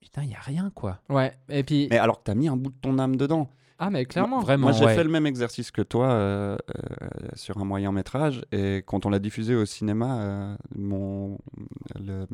[0.00, 0.98] Putain, il n'y a rien, quoi.
[1.08, 1.86] Ouais, et puis.
[1.90, 3.48] Mais alors que t'as mis un bout de ton âme dedans.
[3.84, 4.38] Ah, mais clairement.
[4.40, 4.94] Vraiment, Moi, j'ai ouais.
[4.94, 8.42] fait le même exercice que toi euh, euh, sur un moyen métrage.
[8.52, 11.36] Et quand on l'a diffusé au cinéma, euh, mon,
[11.98, 12.26] le-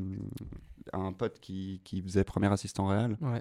[0.92, 3.40] un pote qui, qui faisait premier assistant réel, Ouais.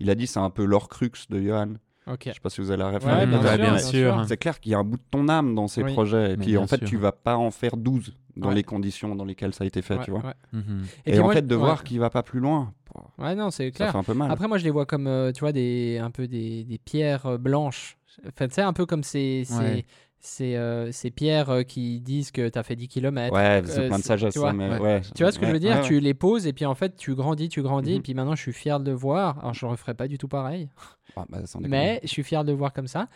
[0.00, 1.74] il a dit c'est un peu l'orcrux de Johan.
[2.10, 2.22] Ok.
[2.26, 3.18] Je sais pas si vous avez la référence.
[3.20, 3.90] Ouais, bien bien sûr.
[4.14, 4.24] sûr.
[4.28, 5.92] C'est clair qu'il y a un bout de ton âme dans ces Oui.
[5.92, 6.32] projets.
[6.32, 6.88] Et Mais puis en fait, sûr.
[6.88, 8.54] tu vas pas en faire 12 dans Ouais.
[8.54, 10.20] les conditions dans lesquelles ça a été fait, Ouais, tu vois.
[10.20, 10.34] ouais.
[10.52, 10.84] Mhm.
[11.06, 11.60] Et, puis en moi, fait, de ouais.
[11.60, 12.72] voir qu'il va pas plus loin,
[13.18, 13.92] Ouais, non, c'est ça clair.
[13.92, 14.30] fait un peu mal.
[14.30, 17.26] Après, moi, je les vois comme, euh, tu vois, des, un peu des, des pierres
[17.26, 17.98] euh, blanches.
[18.26, 19.84] Enfin, tu sais, un peu comme ces, ces,
[20.26, 20.32] Ouais.
[20.52, 23.32] ces, euh, ces pierres euh, qui disent que tu as fait 10 km.
[23.34, 24.78] ouais, c'est euh, plein de c'est- sagesse, tu vois, ça, mais ouais.
[24.80, 25.00] ouais.
[25.14, 25.76] Tu vois ce que je veux dire?
[25.76, 27.92] Ouais, Tu les poses et puis en fait, tu grandis, tu grandis.
[27.92, 27.96] Mhm.
[27.96, 29.38] Et puis maintenant, je suis fier de le voir.
[29.38, 30.68] Alors, je ne referai pas du tout pareil.
[31.16, 31.38] Ah, bah.
[31.60, 33.08] Mais je suis fier de le voir comme ça.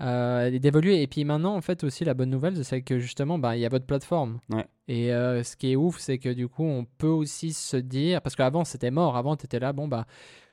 [0.00, 1.02] Euh, et d'évoluer.
[1.02, 3.66] Et puis maintenant, en fait, aussi, la bonne nouvelle, c'est que justement, bah, il y
[3.66, 4.38] a votre plateforme.
[4.50, 4.66] Ouais.
[4.86, 8.20] Et euh, ce qui est ouf, c'est que du coup, on peut aussi se dire,
[8.22, 9.16] parce qu'avant, c'était mort.
[9.16, 10.04] Avant, tu étais là, bon, bah,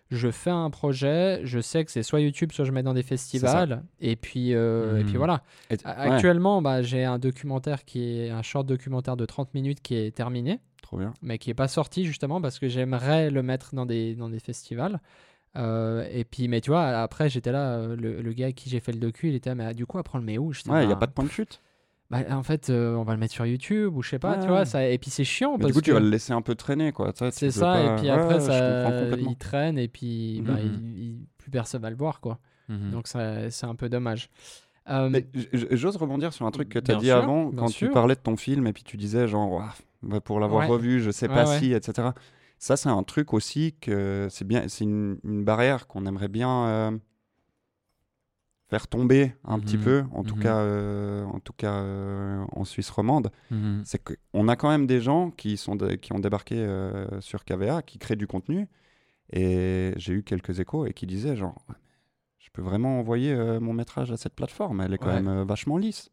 [0.10, 3.04] je fais un projet, je sais que c'est soit YouTube, soit je mets dans des
[3.04, 3.84] festivals.
[4.00, 5.18] Et puis, euh, et puis Mhm.
[5.18, 5.44] voilà.
[5.70, 9.54] Et- A- ouais, Actuellement, bah, j'ai un documentaire qui est un short documentaire de 30
[9.54, 11.14] minutes qui est terminé, trop bien.
[11.22, 14.40] mais qui n'est pas sorti justement parce que j'aimerais le mettre dans des, dans des
[14.40, 15.00] festivals.
[15.56, 18.70] Euh, et puis, mais tu vois, après, j'étais là, euh, le, le gars à qui
[18.70, 20.53] j'ai fait le docu, il était mais du coup, après, on le met où Ouais,
[20.66, 21.62] il n'y a bah, pas de point de chute.
[22.09, 24.41] Bah, en fait, euh, on va le mettre sur YouTube ou je sais pas, Ouais,
[24.41, 24.65] tu vois.
[24.65, 24.87] Ça...
[24.87, 26.91] Et puis c'est chiant Mais parce du coup, tu vas le laisser un peu traîner,
[26.91, 27.11] quoi.
[27.31, 27.61] c'est ça.
[27.74, 30.59] pas- Et puis Ouais, après, ouais, ça, il traîne et puis bah, Mhm.
[30.83, 32.39] il- il- plus personne va le voir, quoi.
[32.70, 32.91] Mhm.
[32.91, 34.29] Donc ça- c'est un peu dommage.
[34.89, 35.20] Euh,
[35.51, 37.89] j'ose rebondir sur un truc que tu as Bien dit sûr, avant, quand sûr.
[37.89, 39.61] tu parlais de ton film et puis tu disais, genre,
[40.01, 40.67] bah, pour l'avoir Ouais.
[40.74, 41.59] revu, je sais Ouais, pas ouais.
[41.59, 42.09] si, etc.
[42.57, 46.65] Ça, c'est un truc aussi que c'est bien, c'est une, une barrière qu'on aimerait bien
[46.67, 46.91] euh,
[48.70, 49.84] faire tomber un petit Mhm.
[49.84, 50.42] peu, en tout Mhm.
[50.44, 53.32] cas, euh, en tout cas euh, en Suisse romande.
[53.50, 53.82] Mhm.
[53.86, 57.46] C'est qu'on a quand même des gens qui, sont de- qui ont débarqué euh, sur
[57.46, 58.68] KVA, qui créent du contenu.
[59.32, 61.66] Et j'ai eu quelques échos et qui disaient genre,
[62.40, 65.22] je peux vraiment envoyer mon métrage à cette plateforme, elle est quand Ouais.
[65.22, 66.10] même vachement lisse.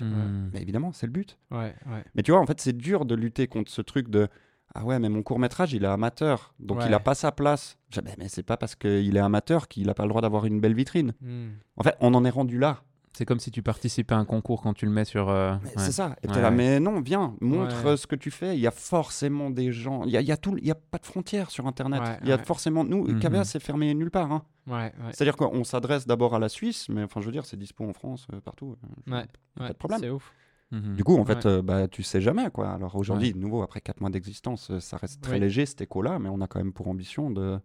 [0.00, 1.38] Mais évidemment, c'est le but.
[1.50, 2.04] ouais, ouais.
[2.14, 4.28] Mais tu vois, en fait, c'est dur de lutter contre ce truc de
[4.74, 6.94] ah ouais, mais mon court métrage, il est amateur, donc il Ouais.
[6.94, 7.76] a pas sa place.
[7.90, 10.20] Je dis, mais, mais c'est pas parce qu'il est amateur qu'il a pas le droit
[10.22, 11.14] d'avoir une belle vitrine.
[11.20, 11.48] Hmm.
[11.76, 12.82] En fait, on en est rendu là.
[13.14, 15.28] C'est comme si tu participais à un concours quand tu le mets sur.
[15.28, 15.70] euh, ouais.
[15.78, 16.14] C'est ça.
[16.22, 17.96] Et là, mais non, viens, montre Ouais.
[17.96, 18.54] ce que tu fais.
[18.56, 20.04] Il y a forcément des gens.
[20.04, 20.54] Il y a, il y a tout.
[20.58, 22.00] Il y a pas de frontières sur Internet.
[22.00, 22.44] Ouais, il y a ouais.
[22.44, 22.84] forcément.
[22.84, 23.18] Nous, Mhm.
[23.18, 24.30] KVA, c'est fermé nulle part.
[24.30, 24.42] hein.
[24.68, 24.92] Ouais, ouais.
[25.12, 27.92] C'est-à-dire qu'on s'adresse d'abord à la Suisse, mais enfin, je veux dire, c'est dispo en
[27.92, 28.76] France, euh, partout.
[29.08, 29.26] euh, Ouais,
[29.56, 30.00] pas ouais, de problème.
[30.00, 30.32] C'est ouf.
[30.70, 30.96] Mhm.
[30.96, 31.34] Du coup, en Ouais.
[31.34, 32.70] fait, euh, bah, tu sais jamais, quoi.
[32.70, 36.18] Alors aujourd'hui, de nouveau, après 4 mois d'existence, euh, ça reste très léger, cet écho-là,
[36.18, 37.58] mais on a quand même pour ambition de.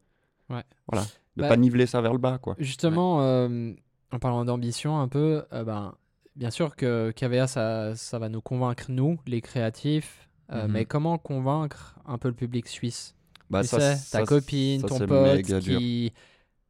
[0.49, 1.05] Voilà.
[1.35, 2.55] De Bah, pas niveler ça vers le bas, quoi.
[2.59, 3.73] Justement, euh,
[4.11, 5.95] en parlant d'ambition un peu, euh, ben,
[6.35, 10.71] bien sûr que KVA, ça, ça va nous convaincre, nous, les créatifs, euh, Mhm.
[10.71, 13.15] mais comment convaincre un peu le public suisse?
[13.49, 15.79] Bah, tu ça, sais, ça, ta copine, ton pote méga dur.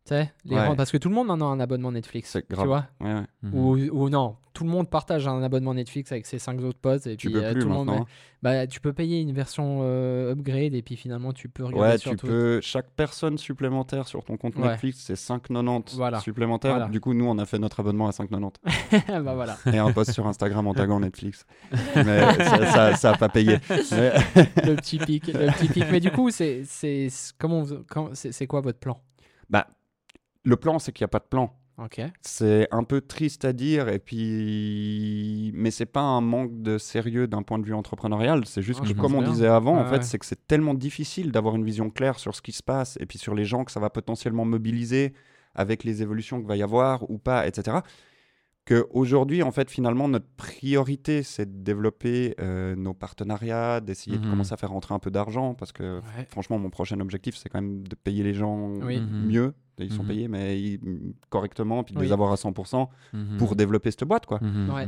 [0.03, 0.09] Qui.
[0.09, 0.61] Tu sais, les Ouais.
[0.65, 2.29] rendre- parce que tout le monde maintenant a un abonnement Netflix.
[2.31, 2.67] C'est Tu grave.
[2.67, 3.21] vois Ouais, ouais.
[3.43, 3.53] Mhm.
[3.55, 7.07] ou, ou non, tout le monde partage un abonnement Netflix avec ses cinq autres potes.
[7.07, 7.87] Et Tu puis peux euh, plus tout le monde.
[7.87, 8.05] maintenant.
[8.41, 11.97] Bah, tu peux payer une version euh, upgrade et puis finalement tu peux regarder Ouais,
[11.97, 12.27] sur tu tout.
[12.27, 12.59] peux.
[12.61, 14.67] Chaque personne supplémentaire sur ton compte Ouais.
[14.67, 16.19] Netflix, c'est 5,90 Voilà.
[16.19, 16.71] supplémentaires.
[16.73, 16.89] Voilà.
[16.89, 18.55] Du coup, nous, on a fait notre abonnement à 5,90
[19.23, 19.57] bah voilà.
[19.71, 21.45] et un post sur Instagram en taguant Netflix.
[21.95, 23.59] Mais ça, ça, ça a pas payé.
[23.69, 24.11] Mais-
[24.65, 25.85] le petit pic, le petit pic.
[25.89, 27.07] Mais du coup, c'est c'est
[27.39, 28.99] comment vous- quand- c'est c'est quoi votre plan?
[29.49, 29.67] Bah,
[30.43, 31.53] le plan, c'est qu'il n'y a pas de plan.
[31.79, 32.01] Ok.
[32.21, 35.51] C'est un peu triste à dire, et puis...
[35.55, 38.45] mais c'est pas un manque de sérieux d'un point de vue entrepreneurial.
[38.45, 39.31] C'est juste que, comme on bien.
[39.31, 40.01] disait avant, en fait, ouais.
[40.03, 43.05] c'est que c'est tellement difficile d'avoir une vision claire sur ce qui se passe, et
[43.07, 45.13] puis sur les gens que ça va potentiellement mobiliser
[45.55, 47.77] avec les évolutions qu'il va y avoir ou pas, etc.
[48.65, 54.29] qu'aujourd'hui, en fait, finalement, notre priorité, c'est de développer euh, nos partenariats, d'essayer de Mhm.
[54.31, 56.25] commencer à faire rentrer un peu d'argent, parce que Ouais.
[56.29, 59.01] franchement, mon prochain objectif, c'est quand même de payer les gens Oui.
[59.01, 59.53] Mieux.
[59.79, 60.07] Ils sont Mhm.
[60.09, 60.79] payés, mais ils-
[61.29, 62.05] correctement, puis de Oui.
[62.07, 63.37] les avoir à 100% Mhm.
[63.37, 64.39] pour développer cette boîte, quoi.
[64.41, 64.87] Mhm, Ouais.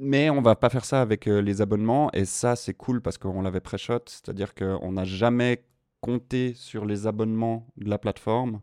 [0.00, 3.18] Mais on va pas faire ça avec euh, les abonnements, et ça, c'est cool parce
[3.18, 5.64] qu'on l'avait pré-shot, c'est-à-dire qu'on n'a jamais
[6.00, 8.60] compté sur les abonnements de la plateforme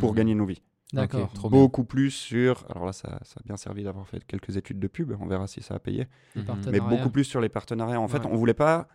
[0.00, 0.60] pour gagner nos vies.
[0.92, 1.30] D'accord.
[1.32, 1.48] Bien.
[1.50, 2.66] Beaucoup plus sur.
[2.68, 5.46] Alors là, ça, ça a bien servi d'avoir fait quelques études de pub, on verra
[5.46, 6.08] si ça a payé.
[6.34, 6.70] Partenariats.
[6.72, 8.00] Mais beaucoup plus sur les partenariats.
[8.00, 8.30] En fait, Ouais.
[8.30, 8.88] on voulait pas.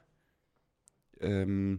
[1.24, 1.76] euh,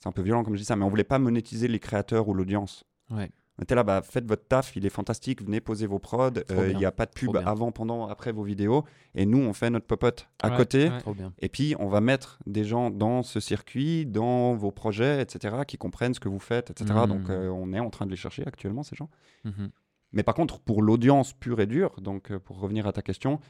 [0.00, 2.28] c'est un peu violent comme je dis ça, mais on voulait pas monétiser les créateurs
[2.28, 2.84] ou l'audience.
[3.10, 3.30] Ouais.
[3.58, 6.30] On était là, bah, faites votre taf, il est fantastique, venez poser vos prods.
[6.50, 8.84] Euh, Il n'y a pas de pub avant, pendant, après vos vidéos.
[9.14, 10.90] Et nous, on fait notre popote à Ouais, côté.
[10.90, 11.14] ouais.
[11.38, 15.78] Et puis, on va mettre des gens dans ce circuit, dans vos projets, etc., qui
[15.78, 16.92] comprennent ce que vous faites, etc.
[16.92, 17.06] Mhm.
[17.06, 19.08] Donc, euh, on est en train de les chercher actuellement, ces gens.
[19.44, 19.70] Mhm.
[20.12, 23.40] Mais par contre, pour l'audience pure et dure, donc euh, pour revenir à ta question,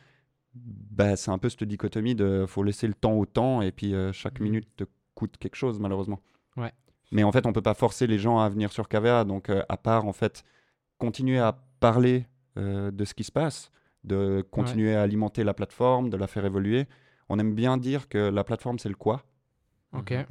[0.55, 3.93] bah, c'est un peu cette dichotomie de faut laisser le temps au temps et puis
[3.95, 4.45] euh, chaque Mhm.
[4.47, 6.21] minute te coûte quelque chose, malheureusement.
[6.57, 6.73] Ouais.
[7.12, 9.25] Mais en fait, on peut pas forcer les gens à venir sur KVA.
[9.25, 10.45] Donc, euh, à part en fait
[10.99, 12.27] continuer à parler
[12.59, 13.71] euh, de ce qui se passe,
[14.05, 16.87] de continuer à alimenter la plateforme, de la faire évoluer.
[17.29, 19.23] On aime bien dire que la plateforme, c'est le quoi,
[19.92, 20.12] Ok.
[20.12, 20.25] Mhm.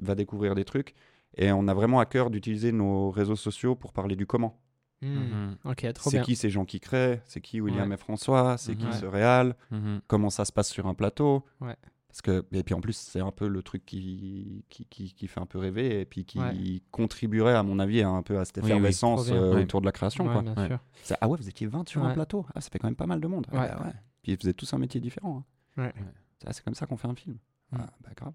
[0.00, 0.94] va découvrir des trucs.
[1.36, 4.58] Et on a vraiment à cœur d'utiliser nos réseaux sociaux pour parler du comment.
[5.02, 5.06] Hmm.
[5.08, 5.56] Mhm.
[5.64, 7.20] Ok, trop C'est qui ces gens qui créent?
[7.24, 7.94] C'est qui William Ouais.
[7.94, 8.58] et François?
[8.58, 8.92] C'est qui Ouais.
[8.92, 10.00] ce réal Mhm.
[10.08, 11.44] Comment ça se passe sur un plateau?
[11.60, 11.76] Ouais.
[12.10, 15.28] Parce que, et puis en plus, c'est un peu le truc qui, qui, qui, qui
[15.28, 16.82] fait un peu rêver et puis qui Ouais.
[16.90, 18.70] contribuerait, à mon avis, un peu à cette Oui, oui.
[18.70, 19.62] effervescence euh, Ouais.
[19.62, 20.26] autour de la création.
[20.26, 20.80] Ouais, quoi.
[21.20, 23.20] Ah ouais, vous étiez 20 sur un plateau ah, Ça fait quand même pas mal
[23.20, 23.46] de monde.
[23.52, 23.92] Ah bah ouais.
[24.22, 25.44] Puis ils faisaient tous un métier différent.
[25.78, 25.82] hein.
[25.82, 25.94] Ouais.
[26.46, 27.36] Ah, c'est comme ça qu'on fait un film.
[27.72, 27.76] Mm.
[27.80, 28.32] Ah, bah grave.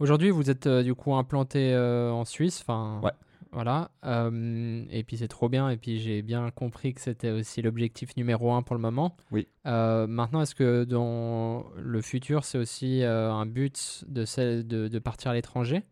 [0.00, 2.60] Aujourd'hui, vous êtes euh, du coup implanté euh, en Suisse.
[2.60, 3.10] Enfin, Ouais.
[3.52, 3.90] Voilà.
[4.04, 5.70] Euh, et puis c'est trop bien.
[5.70, 9.16] Et puis j'ai bien compris que c'était aussi l'objectif numéro un pour le moment.
[9.30, 9.48] Oui.
[9.66, 14.88] Euh, maintenant, est-ce que dans le futur, c'est aussi euh, un but de, celle- de,
[14.88, 15.82] de partir à l'étranger?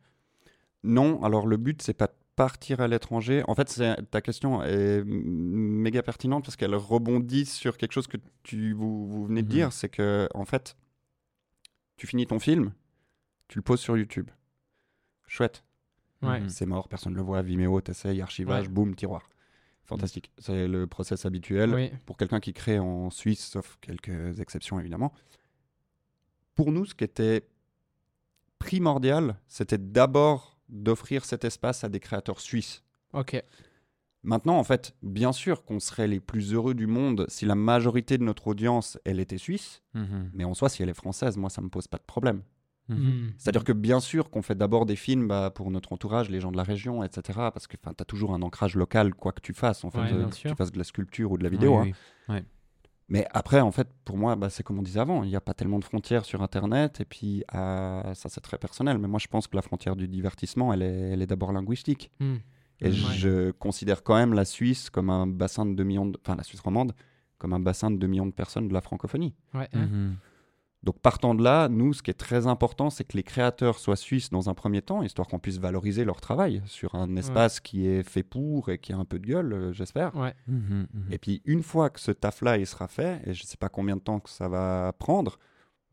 [0.84, 3.42] Non, alors le but, c'est pas partir à l'étranger.
[3.48, 8.74] En fait, ta question est méga pertinente parce qu'elle rebondit sur quelque chose que tu,
[8.74, 9.52] vous, vous venez de Mhm.
[9.52, 9.72] dire.
[9.72, 10.76] C'est que, en fait,
[11.96, 12.72] tu finis ton film,
[13.48, 14.30] tu le poses sur YouTube.
[15.26, 15.64] Chouette.
[16.22, 16.40] Ouais.
[16.40, 16.48] Mhm.
[16.48, 17.42] C'est mort, personne ne le voit.
[17.42, 18.72] Vimeo, t'essayes, archivage, Ouais.
[18.72, 19.28] boum, tiroir.
[19.84, 20.32] Fantastique.
[20.38, 21.90] C'est le process habituel Oui.
[22.06, 25.12] pour quelqu'un qui crée en Suisse, sauf quelques exceptions évidemment.
[26.54, 27.46] Pour nous, ce qui était
[28.58, 32.82] primordial, c'était d'abord d'offrir cet espace à des créateurs suisses.
[33.12, 33.40] Ok.
[34.24, 38.18] Maintenant, en fait, bien sûr qu'on serait les plus heureux du monde si la majorité
[38.18, 40.30] de notre audience, elle était suisse, Mhm.
[40.34, 42.42] mais en soi, si elle est française, moi, ça me pose pas de problème.
[42.88, 42.96] Mhm.
[42.98, 43.32] Hmm.
[43.38, 46.52] C'est-à-dire que bien sûr qu'on fait d'abord des films bah, pour notre entourage, les gens
[46.52, 47.22] de la région, etc.
[47.52, 50.12] Parce que tu as toujours un ancrage local, quoi que tu fasses, en fait, Ouais,
[50.12, 51.80] euh, que tu fasses de la sculpture ou de la vidéo.
[51.80, 51.92] Oui,
[52.28, 52.34] hein.
[52.34, 52.38] oui.
[53.08, 55.40] Mais après, en fait, pour moi, bah, c'est comme on disait avant, il n'y a
[55.40, 59.20] pas tellement de frontières sur Internet, et puis euh, ça c'est très personnel, mais moi
[59.20, 62.10] je pense que la frontière du divertissement, elle est, elle est d'abord linguistique.
[62.18, 62.36] Hmm.
[62.80, 62.92] Et Ouais.
[63.14, 66.18] je considère quand même la Suisse comme un bassin de 2 millions, de...
[66.20, 66.94] enfin la Suisse romande,
[67.38, 69.34] comme un bassin de 2 millions de personnes de la francophonie.
[69.54, 69.68] Ouais.
[69.72, 70.10] hein.
[70.86, 73.96] Donc partant de là, nous, ce qui est très important, c'est que les créateurs soient
[73.96, 77.88] suisses dans un premier temps, histoire qu'on puisse valoriser leur travail sur un espace qui
[77.88, 80.14] est fait pour et qui a un peu de gueule, euh, j'espère.
[80.14, 80.32] Ouais.
[80.46, 80.86] Mhm.
[80.94, 81.12] Mhm.
[81.12, 83.68] Et puis une fois que ce taf-là il sera fait, et je ne sais pas
[83.68, 85.40] combien de temps que ça va prendre,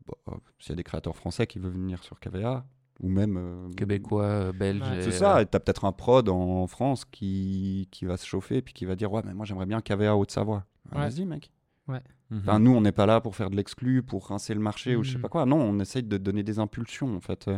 [0.06, 2.64] bon, euh, s'il y a des créateurs français qui veulent venir sur KVA,
[3.00, 3.36] ou même...
[3.36, 4.80] euh, Québécois, euh, belge.
[4.88, 5.02] Ouais.
[5.02, 8.62] C'est ça, et tu as peut-être un prod en France qui, qui va se chauffer,
[8.62, 10.64] puis qui va dire, ouais, mais moi j'aimerais bien KVA Haute-Savoie.
[10.92, 10.98] Ouais.
[11.10, 11.50] Vas-y mec.
[11.88, 12.00] Mhm.
[12.40, 15.02] Enfin, nous, on n'est pas là pour faire de l'exclu, pour rincer le marché, ou
[15.04, 15.22] je sais Mm.
[15.22, 15.46] pas quoi.
[15.46, 17.48] Non, on essaye de donner des impulsions, en fait.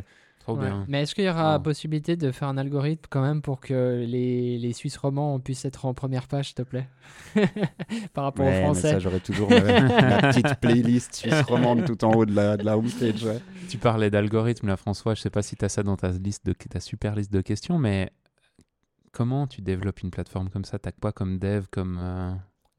[0.40, 0.66] Trop Ouais.
[0.66, 0.84] bien.
[0.86, 1.58] Mais est-ce qu'il y aura Ah.
[1.58, 5.86] possibilité de faire un algorithme quand même pour que les, les Suisses romans puissent être
[5.86, 6.88] en première page, s'il te plaît?
[8.14, 8.92] Par rapport ouais, aux mais Français.
[8.92, 12.64] ça, j'aurais toujours ma, ma petite playlist suisse romande tout en haut de la, de
[12.64, 13.24] la homepage.
[13.24, 13.40] ouais.
[13.68, 15.14] Tu parlais d'algorithme, là, François.
[15.14, 17.40] Je sais pas si tu as ça dans ta, liste de, ta super liste de
[17.40, 18.10] questions, mais
[19.12, 20.78] comment tu développes une plateforme comme ça?
[20.78, 22.32] Tu as quoi comme dev comme, euh,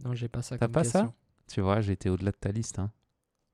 [0.05, 1.11] Non, j'ai pas ça T'as comme pas ça?
[1.47, 2.79] Tu vois, j'ai été au-delà de ta liste.
[2.79, 2.91] Hein.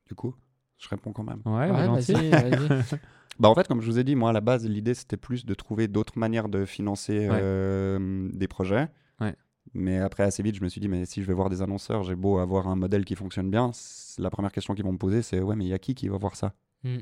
[0.07, 0.35] Du coup,
[0.79, 1.41] je réponds quand même.
[1.45, 2.29] Ouais, Ouais, volontiers.
[2.29, 2.83] vas-y, vas-y.
[3.39, 5.43] Bah, en fait, comme je vous ai dit, moi, à la base, l'idée, c'était plus
[5.43, 7.39] de trouver d'autres manières de financer Ouais.
[7.41, 8.89] euh, des projets.
[9.19, 9.35] Ouais.
[9.73, 12.03] Mais après, assez vite, je me suis dit, mais si je vais voir des annonceurs,
[12.03, 13.71] j'ai beau avoir un modèle qui fonctionne bien,
[14.19, 16.07] la première question qu'ils vont me poser, c'est, ouais, mais il y a qui qui
[16.09, 16.53] va voir ça?
[16.83, 16.97] Hmm.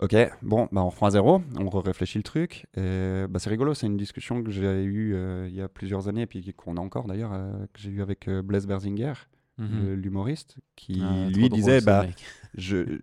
[0.00, 2.66] Ok, bon, bah on reprend à zéro, on réfléchit le truc.
[2.76, 6.08] Et, bah, c'est rigolo, c'est une discussion que j'ai eue euh, il y a plusieurs
[6.08, 9.14] années, et puis qu'on a encore d'ailleurs, euh, que j'ai eu avec euh, Blaise Berzinger,
[9.56, 9.94] Mhm.
[9.94, 12.04] l'humoriste, qui Ah, lui disait, bah,
[12.58, 12.98] je,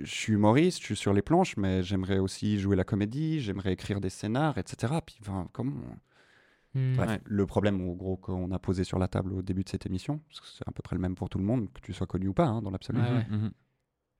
[0.00, 3.74] je suis humoriste, je suis sur les planches, mais j'aimerais aussi jouer la comédie, j'aimerais
[3.74, 4.94] écrire des scénars, etc.
[5.04, 5.74] Puis, enfin, comment
[6.74, 6.96] Hmm.
[6.96, 7.20] Bref, Ouais.
[7.24, 10.20] le problème, au gros, qu'on a posé sur la table au début de cette émission,
[10.28, 12.08] parce que c'est à peu près le même pour tout le monde, que tu sois
[12.08, 12.98] connu ou pas, hein, dans l'absolu.
[12.98, 13.26] Ouais.
[13.30, 13.52] Mhm.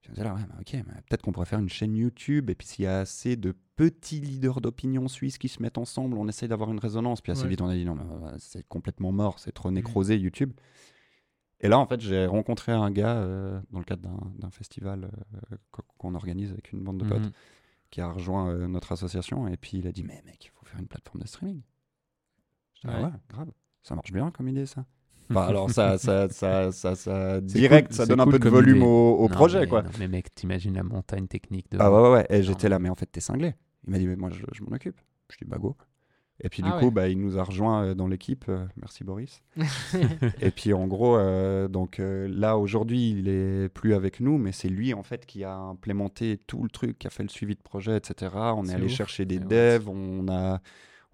[0.04, 2.66] Je me disais là, ouais, ok, peut-être qu'on pourrait faire une chaîne YouTube, et puis
[2.66, 6.48] s'il y a assez de petits leaders d'opinion suisses qui se mettent ensemble, on essaye
[6.48, 7.20] d'avoir une résonance.
[7.22, 7.48] Puis assez Ouais.
[7.48, 10.52] vite, on a dit non, mais, euh, c'est complètement mort, c'est trop nécrosé YouTube.
[11.60, 14.02] Et là, en fait, j'ai rencontré un gars euh, dans le cadre
[14.38, 17.32] d'un- festival euh, qu- qu'on organise avec une bande de potes Mhm.
[17.90, 20.66] qui a rejoint euh, notre association, et puis il a dit Mais mec, il faut
[20.66, 21.62] faire une plateforme de streaming.
[22.74, 23.50] Je dis, Ah ouais, grave,
[23.82, 24.84] ça marche bien comme idée, ça.
[25.30, 28.86] Enfin, alors, ça, ça, ça, ça, direct, cool- ça donne un peu de volume idée.
[28.86, 29.82] au, au Non, projet, mais- quoi.
[29.82, 31.78] non, mais mec, t'imagines la montagne technique de.
[31.80, 32.26] Ah ouais, ouais, ouais.
[32.30, 33.54] Et j'étais là, mais en fait, t'es cinglé.
[33.86, 35.00] Il m'a dit, mais moi, je, je m'en occupe.
[35.30, 35.76] Je dis, bah go.
[36.40, 38.46] Et puis, du Ah coup, bah, il nous a rejoint euh, dans l'équipe.
[38.48, 39.40] euh, merci, Boris.
[40.40, 44.50] Et puis, en gros, euh, donc euh, là, aujourd'hui, il est plus avec nous, mais
[44.52, 47.54] c'est lui, en fait, qui a implémenté tout le truc, qui a fait le suivi
[47.54, 48.32] de projet, etc.
[48.56, 48.90] On est, allé ouf.
[48.90, 50.60] chercher des Mais ouais, devs, on a.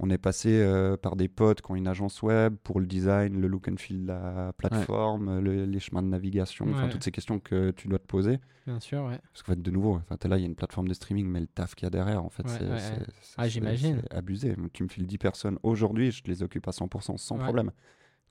[0.02, 3.38] On est passé euh, par des potes qui ont une agence web pour le design,
[3.38, 6.88] le look and feel de la plateforme, le- les chemins de navigation, enfin Ouais.
[6.88, 8.40] toutes ces questions que tu dois te poser.
[8.66, 9.18] Bien sûr, ouais.
[9.32, 11.40] Parce qu'en fait, de nouveau, t'es là, il y a une plateforme de streaming, mais
[11.40, 14.56] le taf qu'il y a derrière, en fait, c'est Ah, c'est- abusé.
[14.72, 17.70] Tu me files 10 personnes aujourd'hui, je les occupe à 100% sans problème.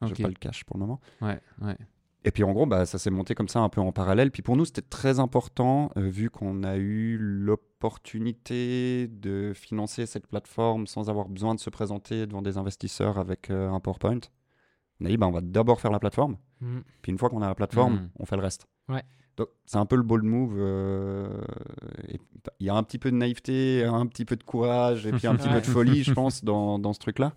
[0.01, 0.13] Ok.
[0.15, 0.99] J'ai pas le cash pour le moment.
[1.21, 1.77] Ouais, ouais.
[2.25, 4.29] Et puis en gros, bah, ça s'est monté comme ça un peu en parallèle.
[4.31, 10.27] Puis pour nous, c'était très important, euh, vu qu'on a eu l'opportunité de financer cette
[10.27, 14.19] plateforme sans avoir besoin de se présenter devant des investisseurs avec euh, un PowerPoint.
[15.01, 16.37] On a dit, bah, on va d'abord faire la plateforme.
[16.61, 16.79] Hmm.
[17.01, 18.09] Puis une fois qu'on a la plateforme, Mhm.
[18.19, 18.67] on fait le reste.
[18.89, 19.03] Ouais.
[19.37, 20.55] Donc c'est un peu le bold move.
[20.57, 21.29] euh,
[22.09, 22.19] et
[22.59, 25.25] Il y a un petit peu de naïveté, un petit peu de courage et puis
[25.27, 27.33] un petit peu de folie, je pense, dans, dans ce truc-là.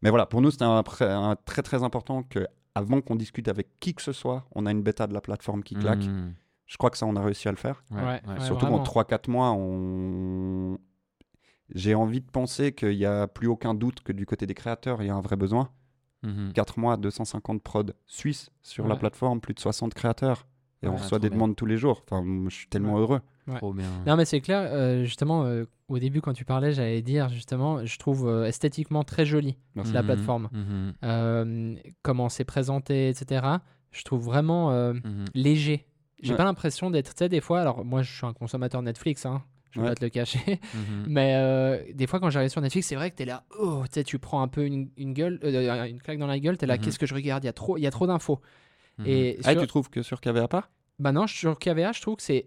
[0.00, 3.94] Mais voilà, pour nous, c'était un très très important que avant qu'on discute avec qui
[3.94, 6.04] que ce soit, on a une bêta de la plateforme qui claque.
[6.04, 6.34] Mhm.
[6.66, 7.82] Je crois que ça, on a réussi à le faire.
[7.90, 8.32] Ouais, Ouais, ouais.
[8.34, 8.40] ouais.
[8.40, 10.78] Surtout qu'en 3-4 mois, on...
[11.74, 15.00] j'ai envie de penser qu'il n'y a plus aucun doute que du côté des créateurs,
[15.02, 15.70] il y a un vrai besoin.
[16.22, 16.52] Mhm.
[16.54, 20.46] 4 mois, 250 prod suisses sur la plateforme, plus de 60 créateurs.
[20.82, 21.36] Et on reçoit des bien.
[21.38, 22.02] demandes tous les jours.
[22.10, 23.20] Enfin, je suis tellement heureux.
[23.56, 23.86] Trop bien.
[24.06, 27.84] Non, mais c'est clair, euh, justement, euh, au début, quand tu parlais, j'allais dire, justement,
[27.86, 29.92] je trouve euh, esthétiquement très jolie Merci.
[29.92, 30.06] la Mhm.
[30.06, 30.48] plateforme.
[30.52, 31.76] Mhm.
[32.02, 33.46] Comment c'est présenté, etc.
[33.92, 35.24] Je trouve vraiment Mhm.
[35.34, 35.86] léger.
[36.22, 36.36] J'ai Ouais.
[36.36, 39.42] pas l'impression d'être, tu sais, des fois, alors moi, je suis un consommateur Netflix, hein,
[39.70, 40.60] je vais pas te le cacher,
[41.06, 44.02] mais euh, des fois, quand j'arrive sur Netflix, c'est vrai que t'es là, oh, tu
[44.02, 46.76] tu prends un peu une, une gueule, euh, une claque dans la gueule, t'es là,
[46.76, 46.80] Mhm.
[46.80, 47.44] qu'est-ce que je regarde?
[47.44, 48.40] Il y a trop, il y a trop d'infos.
[49.04, 50.70] Et Ah, sur- tu trouves que sur KVA pas?
[50.98, 52.46] Bah non, sur KVA, je trouve que c'est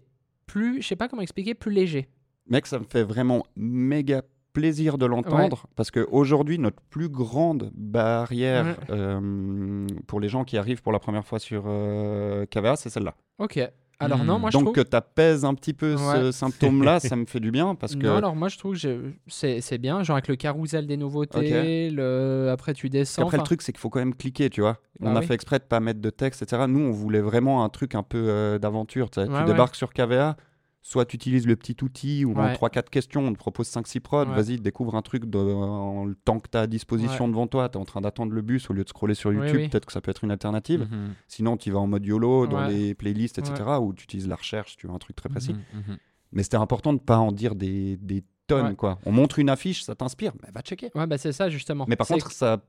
[0.50, 2.08] plus, je sais pas comment expliquer, plus léger.
[2.48, 8.64] Mec, ça me fait vraiment méga plaisir de l'entendre parce qu'aujourd'hui, notre plus grande barrière
[8.66, 8.76] Ouais.
[8.90, 13.14] euh, pour les gens qui arrivent pour la première fois sur euh, KVA, c'est celle-là.
[13.38, 13.60] Ok.
[14.00, 14.26] Alors Hmm.
[14.26, 14.74] non, moi je Donc trouve.
[14.76, 18.06] que tu apaises un petit peu ce symptôme-là, ça me fait du bien parce que.
[18.06, 21.90] Non, alors moi je trouve que c'est c'est bien, genre avec le carrousel des nouveautés,
[21.90, 22.48] le...
[22.50, 23.22] après tu descends.
[23.22, 24.78] Après, le truc, c'est qu'il faut quand même cliquer, tu vois.
[25.00, 25.26] Bah on a oui.
[25.26, 26.64] fait exprès de pas mettre de texte, etc.
[26.68, 29.10] Nous, on voulait vraiment un truc un peu euh, d'aventure.
[29.10, 29.26] tu sais.
[29.28, 29.44] Ouais, tu ouais.
[29.46, 30.36] débarques sur KVA,
[30.82, 32.54] soit tu utilises le petit outil ou en Ouais.
[32.54, 34.26] 3-4 questions, on te propose 5-6 prods.
[34.26, 34.34] Ouais.
[34.34, 37.30] Vas-y, découvre un truc de- en le temps que tu as à disposition Ouais.
[37.30, 37.68] devant toi.
[37.68, 39.56] Tu es en train d'attendre le bus au lieu de scroller sur YouTube.
[39.56, 39.68] oui.
[39.68, 40.88] Peut-être que ça peut être une alternative.
[40.90, 41.14] Mhm.
[41.28, 43.62] Sinon, tu vas en mode YOLO dans les playlists, etc.
[43.80, 45.52] où tu utilises la recherche tu veux un truc très précis.
[45.52, 45.80] Mhm.
[45.88, 45.96] Mhm.
[46.32, 48.74] Mais c'était important de pas en dire des, des tonnes.
[48.74, 48.98] Quoi.
[49.04, 50.90] On montre une affiche, ça t'inspire, mais va checker.
[50.94, 51.84] Ouais, bah c'est ça justement.
[51.88, 52.64] Mais par contre, ça,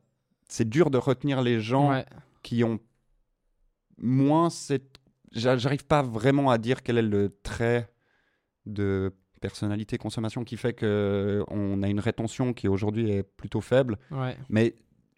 [0.49, 2.03] c'est dur de retenir les gens
[2.43, 2.79] qui ont
[3.97, 4.97] moins cette.
[5.31, 7.87] j'a- J'arrive pas vraiment à dire quel est le trait
[8.65, 13.97] de personnalité consommation qui fait que on a une rétention qui aujourd'hui est plutôt faible.
[14.11, 14.37] ouais.
[14.49, 14.75] Mais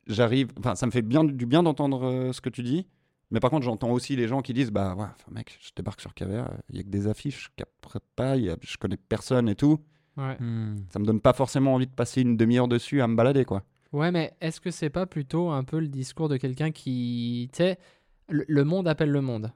[0.08, 0.49] j'arrive.
[0.60, 2.88] Enfin, ça me fait bien, du bien d'entendre euh, ce que tu dis.
[3.32, 6.13] Mais par contre, j'entends aussi les gens qui disent Bah ouais, mec, je débarque sur
[6.13, 8.97] KVA, il y a que des affiches, je capterai pas, il y a- je connais
[8.97, 9.79] personne et tout.
[10.17, 10.38] Ouais.
[10.39, 10.86] Mhm.
[10.89, 13.63] Ça me donne pas forcément envie de passer une demi-heure dessus à me balader, quoi.
[13.91, 17.49] Ouais, mais est-ce que c'est pas plutôt un peu le discours de quelqu'un qui.
[17.51, 17.77] Tu sais,
[18.29, 19.51] le, le monde appelle le monde?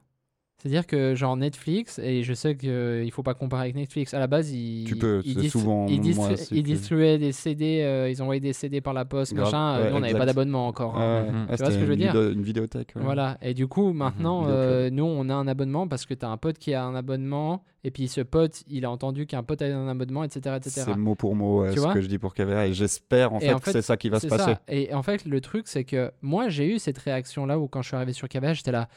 [0.60, 4.26] C'est-à-dire que, genre Netflix, et je sais qu'il faut pas comparer avec Netflix, à la
[4.26, 4.86] base, ils.
[4.88, 7.82] Tu peux, ils c'est distri- souvent Ils, moi distri- aussi ils que- distribuaient des CD,
[7.84, 9.46] euh, ils envoyaient des CD par la poste, Grave.
[9.52, 9.78] machin.
[9.78, 10.96] euh, Ouais, nous, on n'avait pas d'abonnement encore.
[10.98, 11.22] hein.
[11.26, 11.40] Ouais, Mhm.
[11.50, 12.14] ouais, Tu vois ce que je veux dire?
[12.20, 12.92] Une vidéothèque.
[12.96, 14.58] Voilà, et du coup, maintenant, Vidéoclub.
[14.68, 16.96] euh, nous, on a un abonnement parce que tu as un pote qui a un
[16.96, 20.56] abonnement, et puis ce pote, il a entendu qu'un pote a un abonnement, etc.
[20.56, 20.70] etc.
[20.86, 21.94] C'est mot pour mot euh, Tu ce vois?
[21.94, 24.18] que je dis pour KVA et j'espère en fait, en que c'est ça qui va
[24.18, 24.54] se passer.
[24.54, 24.60] ça.
[24.66, 27.86] Et en fait, le truc, c'est que moi, j'ai eu cette réaction-là où quand je
[27.86, 28.88] suis arrivé sur KVA, j'étais là,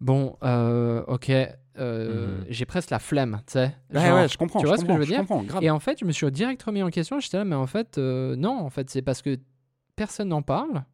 [0.00, 1.30] bon, euh, ok,
[1.78, 2.44] euh, Mhm.
[2.48, 3.74] j'ai presque la flemme, tu sais.
[3.94, 4.60] Ouais, je comprends.
[4.60, 5.24] tu vois ce que je veux dire.
[5.60, 7.20] Et en fait, je me suis direct remis en question.
[7.20, 9.38] J'étais là, mais en fait, euh, non, en fait, c'est parce que
[9.96, 10.84] personne n'en parle,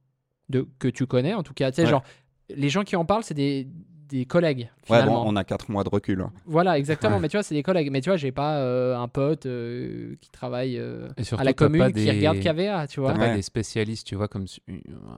[0.49, 1.71] de, que tu connais en tout cas.
[1.71, 1.89] Tu sais, Ouais.
[1.89, 2.03] genre,
[2.49, 3.69] les gens qui en parlent, c'est des,
[4.09, 5.25] des collègues Ouais, finalement.
[5.25, 6.21] bon, on a 4 mois de recul.
[6.21, 6.33] hein.
[6.47, 7.17] Voilà, exactement.
[7.17, 7.21] Ouais.
[7.23, 7.91] Mais tu vois, c'est des collègues.
[7.91, 11.53] Mais tu vois, j'ai pas euh, un pote euh, qui travaille euh, surtout, à la
[11.53, 13.13] commune qui regarde KVA, tu vois.
[13.13, 14.47] T'as pas des spécialistes, tu vois, comme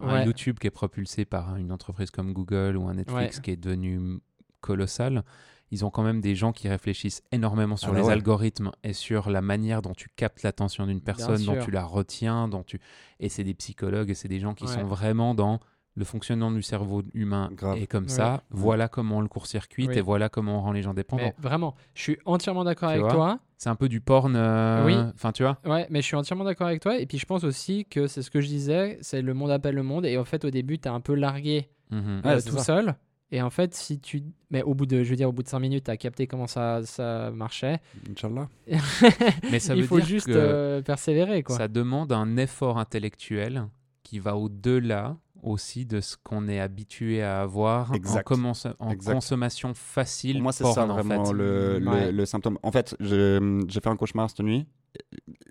[0.00, 0.24] un Ouais.
[0.26, 3.42] YouTube qui est propulsé par une entreprise comme Google ou un Netflix Ouais.
[3.42, 4.20] qui est devenu
[4.60, 5.22] colossal.
[5.70, 8.12] Ils ont quand même des gens qui réfléchissent énormément sur Ah bah les ouais.
[8.14, 12.48] algorithmes et sur la manière dont tu captes l'attention d'une personne, dont tu la retiens,
[12.48, 12.80] dont tu
[13.20, 14.72] et c'est des psychologues et c'est des gens qui Ouais.
[14.72, 15.60] sont vraiment dans
[15.98, 17.76] le fonctionnement du cerveau humain Grave.
[17.78, 18.08] et comme Ouais.
[18.10, 19.98] ça, voilà comment on le court-circuite Oui.
[19.98, 21.24] et voilà comment on rend les gens dépendants.
[21.24, 23.40] Mais vraiment, je suis entièrement d'accord avec toi.
[23.56, 24.94] C'est un peu du porn, euh, Oui.
[25.14, 25.58] enfin tu vois.
[25.66, 26.96] Ouais, mais je suis entièrement d'accord avec toi.
[26.98, 29.74] Et puis je pense aussi que c'est ce que je disais, c'est le monde appelle
[29.74, 30.06] le monde.
[30.06, 32.22] Et en fait, au début, tu es un peu largué Mhm.
[32.26, 32.62] Euh, tout ça.
[32.64, 32.94] seul.
[33.30, 34.22] Et en fait, si tu.
[34.50, 36.26] Mais au bout de, je veux dire, au bout de 5 minutes, tu as capté
[36.26, 37.78] comment ça, ça marchait.
[38.10, 38.48] Inch'Allah.
[39.50, 41.56] Mais ça Il veut faut dire juste que euh, persévérer, quoi.
[41.56, 43.64] Ça demande un effort intellectuel
[44.02, 48.24] qui va au-delà aussi de ce qu'on est habitué à avoir en, Exact.
[48.26, 49.14] commence- en Exact.
[49.14, 50.34] consommation facile.
[50.34, 51.32] Pour moi, c'est ça en vraiment fait.
[51.32, 52.12] le, le- Ouais.
[52.12, 52.58] le symptôme.
[52.62, 53.38] En fait, j'ai
[53.82, 54.66] fait un cauchemar cette nuit.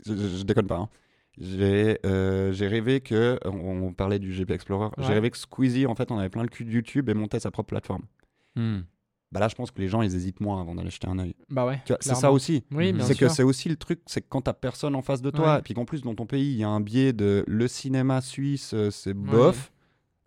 [0.06, 0.78] Je, je- je déconne pas.
[0.78, 0.90] hein.
[1.40, 3.40] J'ai euh, j'ai rêvé que.
[3.46, 4.90] On, on parlait du GP Explorer.
[4.98, 7.40] J'ai rêvé que Squeezie, en fait, on avait plein le cul de YouTube et montait
[7.40, 8.04] sa propre plateforme.
[8.56, 8.80] Hmm.
[9.32, 11.36] Bah là, je pense que les gens, ils hésitent moins avant d'aller jeter un œil.
[11.50, 11.82] Bah ouais.
[12.00, 12.64] C'est ça aussi.
[12.72, 15.30] Oui, C'est que c'est aussi le truc, c'est que quand t'as personne en face de
[15.30, 15.60] toi, Ouais.
[15.60, 18.22] et puis qu'en plus dans ton pays il y a un biais de le cinéma
[18.22, 19.72] suisse, euh, c'est bof,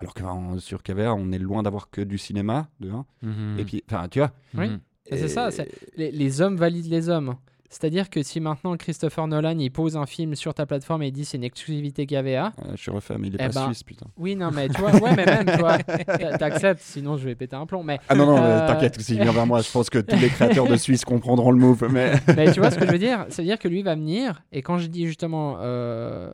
[0.01, 2.91] alors que ben, sur KVR on est loin d'avoir que du cinéma, de.
[3.23, 3.57] Mhm.
[3.59, 4.31] Et puis, enfin, tu vois.
[4.55, 4.69] Oui.
[4.69, 4.81] Mhm.
[5.07, 7.35] Et c'est ça, et- c'est- Les, les hommes valident les hommes.
[7.73, 11.13] C'est-à-dire que si maintenant Christopher Nolan il pose un film sur ta plateforme et il
[11.13, 13.67] dit c'est une exclusivité KVA, Euh, je suis refait, mais il est Eh pas ben,
[13.67, 14.07] suisse, putain.
[14.17, 17.37] oui, non, mais tu vois, ouais, mais même, tu vois, t'a- t'acceptes, sinon je vais
[17.37, 17.85] péter un plomb.
[17.85, 20.31] Mais, Ah non, non, Euh, t'inquiète, s'il vient vers moi, je pense que tous les
[20.31, 21.89] créateurs de Suisse comprendront le move.
[21.93, 22.13] Mais...
[22.37, 23.27] mais tu vois ce que je veux dire?
[23.29, 25.59] C'est-à-dire que lui va venir, et quand je dis justement.
[25.61, 26.33] euh,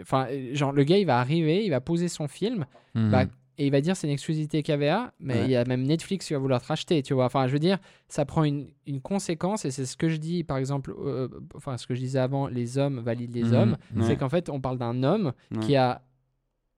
[0.00, 3.10] Enfin, genre, le gars, il va arriver, il va poser son film, Mhm.
[3.10, 3.24] bah,
[3.58, 5.44] et il va dire c'est une exclusivité KVA, mais Ouais.
[5.44, 7.26] il y a même Netflix qui va vouloir te racheter, tu vois.
[7.26, 10.42] Enfin, je veux dire, ça prend une, une conséquence, et c'est ce que je dis,
[10.42, 13.54] par exemple, euh, enfin, ce que je disais avant, les hommes valident les Mhm.
[13.54, 14.02] hommes, Ouais.
[14.04, 15.58] c'est qu'en fait, on parle d'un homme Ouais.
[15.60, 16.02] qui a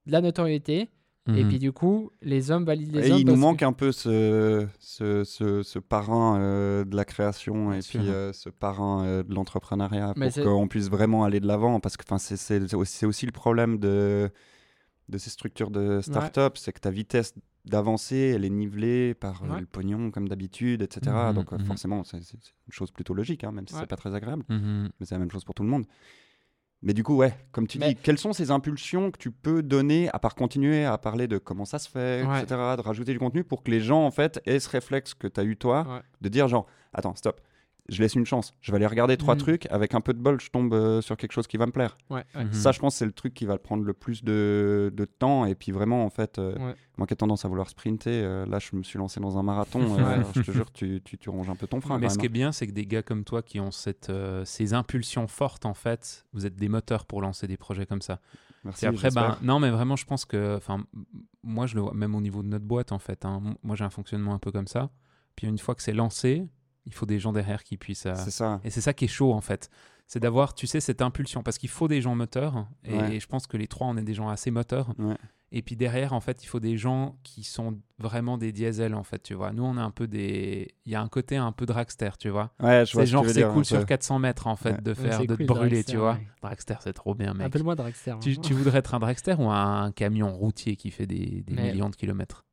[0.06, 0.90] de la notoriété,
[1.26, 1.48] et Mhm.
[1.48, 3.18] puis du coup, les hommes valident les Et hommes.
[3.20, 7.72] il nous manque que- un peu ce, ce, ce, ce parrain euh, de la création
[7.72, 11.80] et puis euh, ce parrain euh, de l'entrepreneuriat pour qu'on puisse vraiment aller de l'avant.
[11.80, 14.30] Parce que c'est c'est aussi, c'est aussi le problème de,
[15.08, 17.32] de ces structures de start-up, c'est que ta vitesse
[17.64, 19.60] d'avancée, elle est nivelée par Ouais.
[19.60, 21.10] le pognon comme d'habitude, etc.
[21.28, 21.64] Mhm, Donc mhm.
[21.64, 23.80] forcément, c'est une chose plutôt logique, hein, même si Ouais.
[23.80, 24.44] c'est pas très agréable.
[24.50, 25.86] Mais c'est la même chose pour tout le monde.
[26.86, 29.62] Mais du coup, ouais, comme tu Mais- dis, quelles sont ces impulsions que tu peux
[29.62, 32.42] donner, à part continuer à parler de comment ça se fait, Ouais.
[32.42, 35.26] etc., de rajouter du contenu pour que les gens, en fait, aient ce réflexe que
[35.26, 36.00] tu as eu toi, Ouais.
[36.20, 37.40] de dire genre, attends, stop,
[37.88, 39.40] je laisse une chance, je vais aller regarder trois Mhm.
[39.40, 41.72] trucs, avec un peu de bol, je tombe euh, sur quelque chose qui va me
[41.72, 41.98] plaire.
[42.10, 42.44] Ouais, ouais.
[42.44, 42.52] Mhm.
[42.52, 45.54] Ça, je pense, c'est le truc qui va prendre le plus de, de temps, et
[45.54, 46.74] puis vraiment, en fait, euh, Ouais.
[46.96, 49.42] moi qui ai tendance à vouloir sprinter, euh, là, je me suis lancé dans un
[49.42, 50.12] marathon, euh, Ouais.
[50.14, 51.98] alors, je te jure, tu, tu, tu ronges un peu ton frein.
[51.98, 54.44] Mais ce qui est bien, c'est que des gars comme toi qui ont cette, euh,
[54.46, 58.14] ces impulsions fortes, en fait, vous êtes des moteurs pour lancer des projets comme ça.
[58.14, 58.38] hein.
[58.64, 60.86] Merci, Puis après, ben, non, mais vraiment, je pense que, enfin,
[61.42, 63.26] moi, je le vois même au niveau de notre boîte, en fait.
[63.26, 63.42] hein.
[63.62, 64.88] Moi, j'ai un fonctionnement un peu comme ça.
[65.36, 66.46] Puis une fois que c'est lancé,
[66.86, 68.06] il faut des gens derrière qui puissent.
[68.06, 68.60] euh, c'est ça.
[68.64, 69.70] Et c'est ça qui est chaud, en fait.
[70.06, 71.42] C'est d'avoir, tu sais, cette impulsion.
[71.42, 72.66] Parce qu'il faut des gens moteurs.
[72.84, 73.20] Et Ouais.
[73.20, 74.92] je pense que les trois, on est des gens assez moteurs.
[74.98, 75.16] Ouais.
[75.56, 79.04] Et puis derrière, en fait, il faut des gens qui sont vraiment des diesels, en
[79.04, 79.52] fait, tu vois.
[79.52, 80.74] Nous, on est un peu des.
[80.84, 82.52] Il y a un côté un peu dragster, tu vois.
[82.60, 83.84] Ouais, je vois C'est ce que genre, c'est cool sur peu.
[83.86, 84.80] 400 mètres, en fait, Ouais.
[84.82, 86.14] de faire, de te brûler, dragster, tu vois.
[86.14, 86.26] ouais.
[86.42, 87.46] Dragster, c'est trop bien, mec.
[87.46, 88.10] Appelle-moi Dragster.
[88.10, 88.18] hein.
[88.20, 91.88] Tu, tu voudrais être un dragster ou un camion routier qui fait des, des millions
[91.88, 92.44] de kilomètres?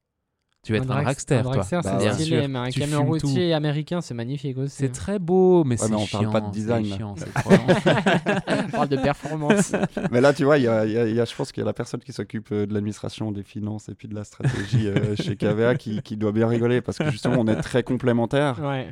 [0.64, 2.70] Tu veux être un, drags- dragster, un toi dragster, Bah, c'est bien stylé, mais un
[2.70, 4.76] Tu camion routier américain, c'est magnifique aussi.
[4.76, 6.32] C'est très beau, mais Ouais, c'est mais on parle chiant.
[6.32, 7.16] pas de design, chiant.
[8.48, 9.74] On parle de performance.
[10.12, 11.62] Mais là, tu vois, il y a, il y a- y a- je pense qu'il
[11.62, 14.24] y a la personne qui s'occupe euh, de l'administration, des finances et puis de la
[14.24, 17.84] stratégie euh, chez KVA qui, qui doit bien rigoler parce que justement, on est très
[17.84, 18.60] complémentaires.
[18.62, 18.88] ouais.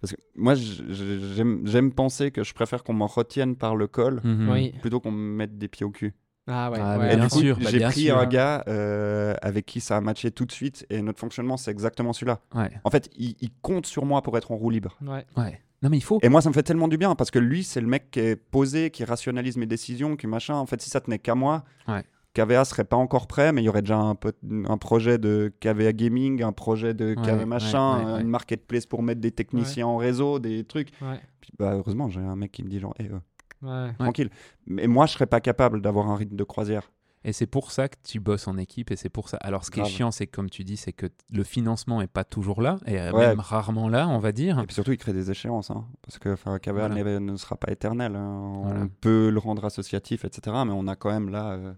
[0.00, 4.20] Parce que moi, j'aime j'aime penser que je préfère qu'on m'en retienne par le col
[4.24, 4.48] Mhm.
[4.50, 4.72] Oui.
[4.80, 6.12] plutôt qu'on me mette des pieds au cul.
[6.46, 6.78] Ah ouais.
[6.80, 8.18] Ah, ouais, bien du coup, sûr, bah, j'ai pris sûr.
[8.18, 11.70] un gars euh, avec qui ça a matché tout de suite et notre fonctionnement, c'est
[11.70, 12.40] exactement celui-là.
[12.54, 14.96] Ouais, En fait, il, il compte sur moi pour être en roue libre.
[15.02, 15.24] Ouais.
[15.36, 15.60] ouais.
[15.82, 16.18] Non, mais il faut.
[16.22, 18.20] Et moi, ça me fait tellement du bien parce que lui, c'est le mec qui
[18.20, 20.54] est posé, qui rationalise mes décisions, qui machin.
[20.54, 22.04] En fait, si ça tenait qu'à moi, Ouais.
[22.34, 24.32] KVA serait pas encore prêt, mais il y aurait déjà un, peu-
[24.66, 28.20] un projet de KVA Gaming, un projet de Ouais, KVA machin, ouais, ouais, ouais.
[28.22, 30.88] une marketplace pour mettre des techniciens en réseau, des trucs.
[31.02, 31.20] Ouais.
[31.42, 33.18] Puis, bah, heureusement, j'ai un mec qui me dit genre, Eh, euh,
[33.62, 33.92] Ouais.
[33.98, 34.30] tranquille.
[34.66, 36.90] Mais moi, je serais pas capable d'avoir un rythme de croisière.
[37.24, 39.36] Et c'est pour ça que tu bosses en équipe et c'est pour ça.
[39.42, 42.08] Alors, ce qui est chiant, c'est que, comme tu dis, c'est que le financement est
[42.08, 43.28] pas toujours là et euh, Ouais.
[43.28, 44.58] même rarement là, on va dire.
[44.58, 46.94] Et puis surtout, il crée des échéances, hein, parce que enfin, KVA Voilà.
[47.04, 48.16] n'est- ne sera pas éternel.
[48.16, 48.62] hein.
[48.64, 48.80] Voilà.
[48.80, 50.56] On peut le rendre associatif, etc.
[50.66, 51.50] Mais on a quand même là.
[51.52, 51.72] euh,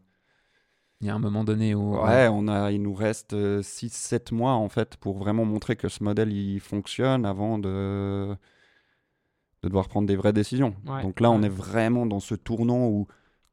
[1.03, 1.95] Il y a un moment donné où.
[2.03, 6.03] Ouais, on a, il nous reste 6-7 mois en fait pour vraiment montrer que ce
[6.03, 8.35] modèle il fonctionne avant de,
[9.65, 10.75] de devoir prendre des vraies décisions.
[10.87, 13.07] Ouais, Donc là, on est vraiment dans ce tournant où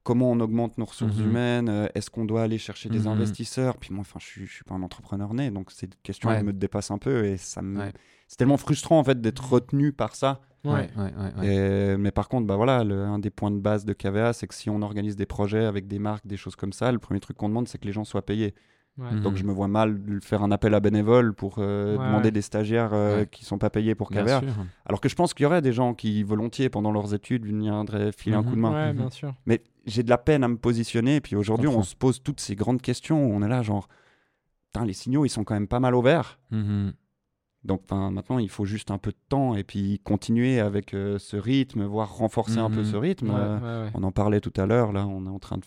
[0.03, 1.25] comment on augmente nos ressources Mhm.
[1.29, 3.07] humaines, euh, est-ce qu'on doit aller chercher des Mhm.
[3.07, 3.77] investisseurs?
[3.77, 6.37] Puis moi, enfin, je suis, je suis pas un entrepreneur né, donc ces questions Ouais.
[6.37, 7.79] elles me dépassent un peu et ça me...
[7.79, 7.91] Ouais.
[8.27, 10.41] c'est tellement frustrant en fait d'être retenu par ça.
[10.63, 10.89] Ouais, Ouais.
[10.97, 11.55] ouais, ouais, ouais.
[11.93, 14.47] Et- mais par contre, bah voilà, le- un des points de base de KVA, c'est
[14.47, 17.19] que si on organise des projets avec des marques, des choses comme ça, le premier
[17.19, 18.53] truc qu'on demande, c'est que les gens soient payés.
[19.01, 19.11] Ouais.
[19.11, 19.21] Mhm.
[19.21, 22.31] Donc je me vois mal faire un appel à bénévoles pour euh, Ouais, demander ouais.
[22.31, 23.27] des stagiaires euh, Ouais.
[23.27, 24.09] qui sont pas payés pour
[24.43, 24.63] sûr.
[24.85, 28.11] Alors que je pense qu'il y aurait des gens qui volontiers pendant leurs études viendraient
[28.11, 28.49] filer un Mhm.
[28.49, 28.71] coup de main.
[28.73, 28.99] Ouais, Mhm.
[28.99, 29.33] bien sûr.
[29.45, 31.15] Mais j'ai de la peine à me positionner.
[31.17, 33.87] Et puis aujourd'hui, on se pose toutes ces grandes questions où on est là, genre,
[34.85, 36.39] les signaux, ils sont quand même pas mal au vert.
[37.63, 41.37] Donc maintenant, il faut juste un peu de temps et puis continuer avec euh, ce
[41.37, 43.29] rythme, voire renforcer un peu ce rythme.
[43.29, 43.91] Ouais, Euh, ouais, ouais.
[43.93, 44.91] on en parlait tout à l'heure.
[44.91, 45.63] Là, on est en train de,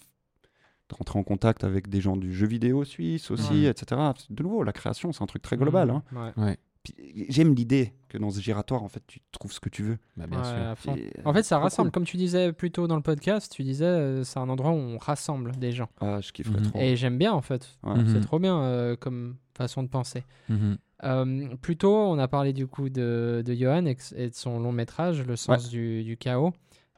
[0.91, 3.70] de rentrer en contact avec des gens du jeu vidéo suisse aussi, Ouais.
[3.70, 4.01] etc.
[4.30, 5.91] De nouveau, la création, c'est un truc très global.
[5.91, 6.03] hein.
[6.12, 6.32] Ouais.
[6.45, 6.95] Ouais, Puis,
[7.30, 9.97] J'aime l'idée que dans ce giratoire, en fait, tu trouves ce que tu veux.
[10.18, 10.55] bah, bien Ouais, sûr.
[10.68, 10.95] à fond.
[10.97, 11.89] Et, En fait, ça rassemble.
[11.89, 11.93] cool.
[11.95, 14.74] Comme tu disais plus tôt dans le podcast, tu disais euh, c'est un endroit où
[14.74, 15.89] on rassemble des gens.
[16.03, 16.66] Ah, je kifferais Mhm.
[16.70, 16.78] trop.
[16.78, 17.78] Et j'aime bien en fait.
[17.85, 17.95] Ouais.
[17.95, 18.09] Mhm.
[18.12, 20.24] C'est trop bien euh, comme façon de penser.
[20.51, 20.76] Mhm.
[21.05, 24.72] Euh, plus tôt, on a parlé du coup de, de Johan et, de son long
[24.72, 26.53] métrage, Le sens du, du chaos.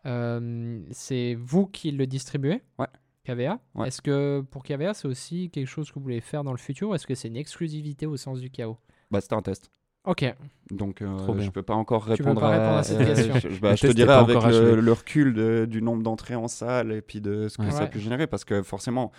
[0.04, 2.60] Euh, c'est vous qui le distribuez?
[2.78, 2.86] Ouais.
[3.26, 3.58] KVA.
[3.74, 3.88] Ouais.
[3.88, 6.90] Est-ce que pour KVA, c'est aussi quelque chose que vous voulez faire dans le futur
[6.90, 8.78] ou Est-ce que c'est une exclusivité au sens du chaos?
[9.10, 9.70] Bah, c'était un test.
[10.04, 10.24] Ok.
[10.70, 13.34] Donc, euh, je peux pas encore Tu peux répondre, pas répondre à cette question?
[13.50, 16.02] je, bah, je te test dirai est pas avec encore le, recul de- du nombre
[16.04, 17.70] d'entrées en salle et puis de ce que Ouais.
[17.72, 17.90] ça Ouais.
[17.90, 18.26] peut générer.
[18.28, 19.10] Parce que forcément,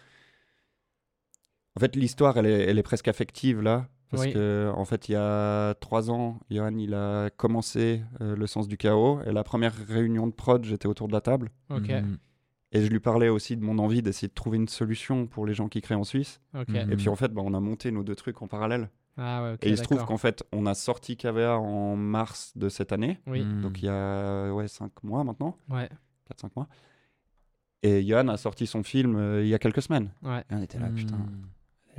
[1.75, 3.87] en fait, l'histoire, elle est, elle est presque affective là.
[4.09, 4.31] Parce Oui.
[4.33, 8.69] que, en fait, il y a trois ans, Johan, il a commencé euh, Le sens
[8.69, 9.19] du chaos.
[9.25, 11.49] Et la première réunion de prod, j'étais autour de la table.
[11.69, 11.89] Ok.
[11.89, 12.17] Mhm.
[12.77, 15.53] Et je lui parlais aussi de mon envie d'essayer de trouver une solution pour les
[15.53, 16.39] gens qui créent en Suisse.
[16.53, 16.91] Mhm.
[16.91, 18.89] Et puis, en fait, bah, on a monté nos deux trucs en parallèle.
[19.19, 22.69] Ah ouais, et il se trouve qu'en fait, on a sorti KVA en mars de
[22.69, 23.19] cette année.
[23.25, 23.43] Oui.
[23.43, 23.61] Mhm.
[23.61, 25.89] Donc il y a ouais, 5 mois maintenant, Ouais.
[26.29, 26.67] 4-5 mois.
[27.81, 30.11] Et Johan a sorti son film euh, il y a quelques semaines.
[30.21, 30.41] Ouais.
[30.51, 31.47] Et on était là, putain, Mhm.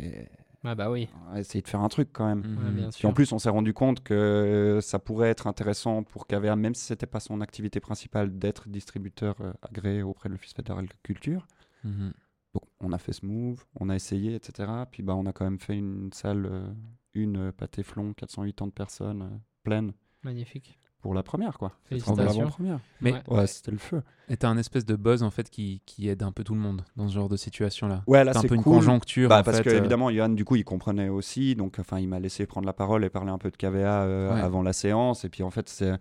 [0.04, 0.28] et
[0.70, 1.08] Ah bah oui.
[1.28, 2.40] on va essayer de faire un truc quand même.
[2.40, 2.74] Ouais, Mhm.
[2.90, 6.74] bien en plus, on s'est rendu compte que ça pourrait être intéressant pour KVA, même
[6.74, 10.92] si c'était pas son activité principale, d'être distributeur euh, agréé auprès de l'Office fédéral de
[11.02, 11.46] culture.
[11.84, 12.12] Mhm.
[12.54, 14.70] Donc on a fait ce move, on a essayé, etc.
[14.90, 16.68] Puis bah, on a quand même fait une salle, euh,
[17.14, 19.92] une euh, pâté flon, 480 personnes, euh, pleine,
[20.24, 20.77] Magnifique.
[21.01, 21.72] Pour la première quoi.
[21.84, 22.24] Félicitations.
[22.40, 22.80] l'avant-première.
[23.01, 23.22] Mais Ouais.
[23.28, 24.03] Ouais, c'était le feu.
[24.28, 26.61] et t'as un espèce de buzz en fait qui, qui aide un peu tout le
[26.61, 28.03] monde dans ce genre de situation-là.
[28.07, 29.28] Ouais, là T'as un c'est peu une conjoncture.
[29.28, 31.55] Bah, en parce fait, que euh, évidemment, Johan, du coup, il comprenait aussi.
[31.55, 34.34] Donc, enfin, il m'a laissé prendre la parole et parler un peu de KVA euh,
[34.34, 34.40] Ouais.
[34.40, 35.24] avant la séance.
[35.24, 35.94] Et puis, en fait, c'est.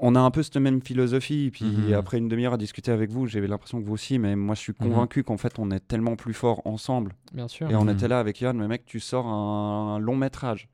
[0.00, 1.50] On a un peu cette même philosophie.
[1.52, 1.92] Puis, Mhm.
[1.94, 4.18] après une demi-heure à discuter avec vous, j'avais l'impression que vous aussi.
[4.18, 4.88] Mais moi, je suis Mhm.
[4.88, 7.12] convaincu qu'en fait, on est tellement plus fort ensemble.
[7.32, 7.70] Bien sûr.
[7.70, 7.90] Et on Mhm.
[7.90, 8.54] était là avec Johan.
[8.54, 10.68] Mais mec, tu sors un, un long métrage.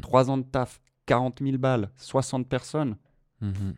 [0.00, 2.96] Trois ans de taf, 40 000 balles, 60 personnes.
[3.40, 3.74] Mhm.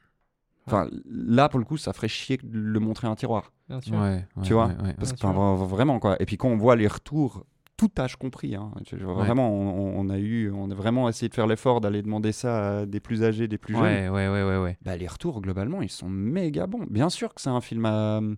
[0.67, 3.53] Enfin, là, pour le coup, ça ferait chier de le montrer un tiroir.
[3.69, 3.95] Bien sûr.
[3.95, 6.21] Ouais, ouais, Tu vois ouais, ouais, Parce que, vraiment, quoi.
[6.21, 7.45] Et puis quand on voit les retours,
[7.79, 11.47] tout âge compris, hein, vraiment, on, on a eu, on a vraiment essayé de faire
[11.47, 13.83] l'effort d'aller demander ça à des plus âgés, des plus jeunes.
[13.83, 14.79] ouais, ouais, ouais, ouais, ouais.
[14.83, 16.85] Bah, les retours, globalement, ils sont méga bons.
[16.91, 18.35] Bien sûr que c'est un film à, euh,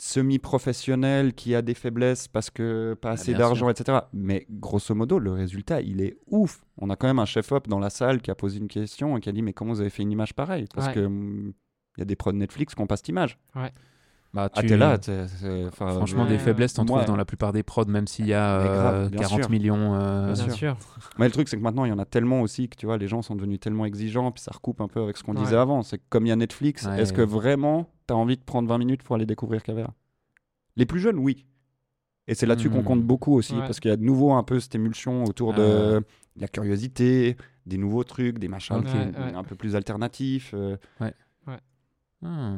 [0.00, 3.98] semi-professionnel qui a des faiblesses parce que pas assez Ah, bien d'argent, etc.
[4.12, 6.64] Mais grosso modo, le résultat, il est ouf.
[6.78, 9.20] On a quand même un chef-op dans la salle qui a posé une question et
[9.20, 10.66] qui a dit Mais comment vous avez fait une image pareille?
[10.74, 10.94] Parce Ouais.
[10.94, 11.52] que hum,
[11.96, 13.38] il y a des prods Netflix qui ont pas cette image.
[14.32, 15.24] Bah, Ah, tu- t'es là, t'es-
[15.66, 16.38] enfin, Franchement, Ouais, des ouais.
[16.38, 19.20] faiblesses, t'en trouves dans la plupart des prods, même s'il y a grave, euh, bien
[19.22, 19.50] 40 sûr.
[19.50, 19.94] millions.
[19.96, 20.54] euh, Bien Bien sûr.
[20.54, 20.76] sûr.
[21.18, 22.96] Mais le truc, c'est que maintenant, il y en a tellement aussi que tu vois,
[22.96, 25.42] les gens sont devenus tellement exigeants, puis ça recoupe un peu avec ce qu'on Ouais.
[25.42, 25.82] disait avant.
[25.82, 27.00] C'est que comme il y a Netflix, Ouais.
[27.02, 29.90] est-ce que vraiment tu as envie de prendre 20 minutes pour aller découvrir KVA
[30.76, 31.44] Les plus jeunes, oui.
[32.28, 32.84] Et c'est là-dessus qu'on Hmm.
[32.84, 33.60] compte beaucoup aussi, Ouais.
[33.60, 36.00] parce qu'il y a de nouveau un peu cette émulsion autour de
[36.36, 39.34] la curiosité, des nouveaux trucs, des machins qui- Ouais, ouais.
[39.34, 40.52] un peu plus alternatifs.
[40.54, 40.76] euh.
[42.22, 42.52] ah.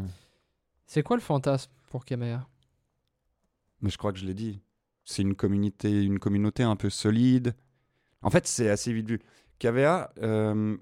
[0.87, 2.47] C'est quoi le fantasme pour Kamea
[3.81, 4.61] Mais je crois que je l'ai dit.
[5.05, 7.55] C'est une communauté, une communauté un peu solide.
[8.23, 9.21] En fait, c'est assez vite vu.
[9.59, 10.77] KVA, euh,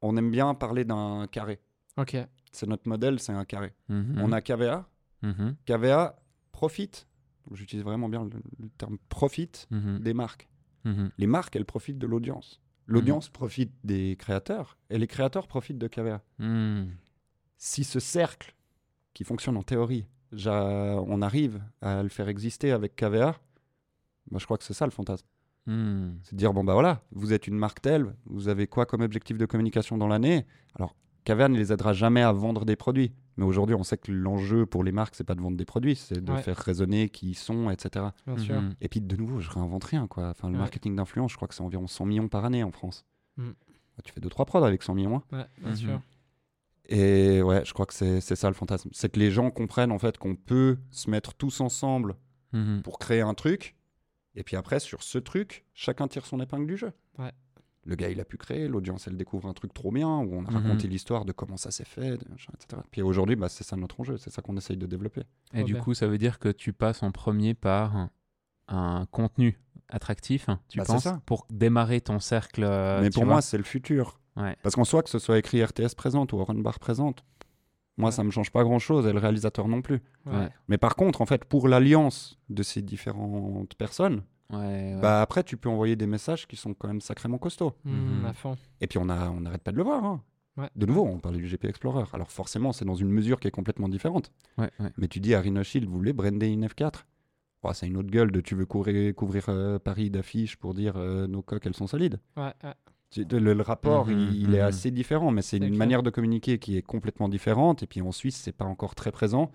[0.00, 1.60] on aime bien parler d'un carré.
[1.96, 2.16] Ok.
[2.52, 3.74] C'est notre modèle, c'est un carré.
[3.88, 4.20] Mhm.
[4.22, 4.88] On a KVA.
[5.22, 5.56] Mhm.
[5.66, 6.18] KVA
[6.52, 7.06] profite,
[7.52, 9.98] j'utilise vraiment bien le, le terme profite Mhm.
[10.00, 10.48] des marques.
[10.84, 11.10] Mhm.
[11.18, 12.60] Les marques, elles profitent de l'audience.
[12.86, 16.22] L'audience profite des créateurs et les créateurs profitent de KVA.
[17.56, 18.56] Si ce cercle,
[19.14, 23.36] qui fonctionne en théorie, j'a- on arrive à le faire exister avec KVA,
[24.30, 25.26] bah, je crois que c'est ça le fantasme.
[25.66, 26.18] Mhm.
[26.22, 29.02] C'est de dire, bon bah voilà, vous êtes une marque telle, vous avez quoi comme
[29.02, 30.46] objectif de communication dans l'année?
[30.74, 30.94] Alors,
[31.24, 33.12] KVA ne les aidera jamais à vendre des produits.
[33.36, 35.96] Mais aujourd'hui, on sait que l'enjeu pour les marques, c'est pas de vendre des produits,
[35.96, 36.42] c'est de Ouais.
[36.42, 38.06] faire résonner qui ils sont, etc.
[38.26, 38.60] Bien sûr.
[38.60, 38.74] Mhm.
[38.80, 40.06] Et puis de nouveau, je réinvente rien.
[40.06, 40.28] Quoi.
[40.30, 40.60] Enfin, le Ouais.
[40.60, 43.04] marketing d'influence, je crois que c'est environ 100 millions par année en France.
[43.36, 43.50] Mm.
[44.04, 45.16] Tu fais 2-3 prods avec 100 millions.
[45.16, 45.22] hein.
[45.36, 46.00] Ouais, bien sûr.
[46.90, 48.90] Et ouais, je crois que c'est c'est ça le fantasme.
[48.92, 52.16] C'est que les gens comprennent en fait qu'on peut se mettre tous ensemble
[52.52, 52.82] Mhm.
[52.82, 53.76] pour créer un truc.
[54.34, 56.92] Et puis après, sur ce truc, chacun tire son épingle du jeu.
[57.18, 57.30] Ouais.
[57.84, 60.44] Le gars, il a pu créer, l'audience, elle découvre un truc trop bien, où on
[60.44, 62.82] a raconté l'histoire de comment ça s'est fait, etc.
[62.90, 65.22] Puis aujourd'hui, bah, c'est ça notre enjeu, c'est ça qu'on essaye de développer.
[65.54, 65.82] Et du bien.
[65.82, 68.10] coup, ça veut dire que tu passes en premier par
[68.68, 71.22] un, contenu attractif, hein, tu Bah, penses, ça.
[71.26, 72.62] pour démarrer ton cercle.
[72.64, 74.19] euh, Mais pour moi, c'est le futur.
[74.40, 74.56] Ouais.
[74.62, 77.24] Parce qu'en soi, que ce soit écrit RTS présente ou Warren Bar présente,
[77.96, 80.00] moi, ça me change pas grand-chose, et le réalisateur non plus.
[80.26, 80.48] Ouais.
[80.68, 84.22] Mais par contre, en fait, pour l'alliance de ces différentes personnes,
[84.52, 84.56] Ouais,
[84.94, 84.98] ouais.
[85.00, 87.72] bah après, tu peux envoyer des messages qui sont quand même sacrément costauds.
[87.84, 88.24] Mhm, Mhm.
[88.26, 88.56] À fond.
[88.80, 90.04] Et puis, on n'arrête pas de le voir.
[90.04, 90.22] hein.
[90.56, 90.68] Ouais.
[90.74, 92.04] De nouveau, on parlait du GP Explorer.
[92.12, 94.32] Alors forcément, c'est dans une mesure qui est complètement différente.
[94.58, 94.90] Ouais, ouais.
[94.96, 97.04] Mais tu dis à Rhino Shield, vous voulez brander une F4
[97.62, 100.94] Oh, C'est une autre gueule de tu veux courir, couvrir euh, Paris d'affiches pour dire
[100.96, 102.18] euh, nos coques, elles sont solides.
[103.16, 104.66] Le, le rapport, Mhm, il, il est mhm.
[104.66, 105.78] assez différent, mais c'est une clair.
[105.78, 107.82] manière de communiquer qui est complètement différente.
[107.82, 109.50] Et puis en Suisse, c'est pas encore très présent.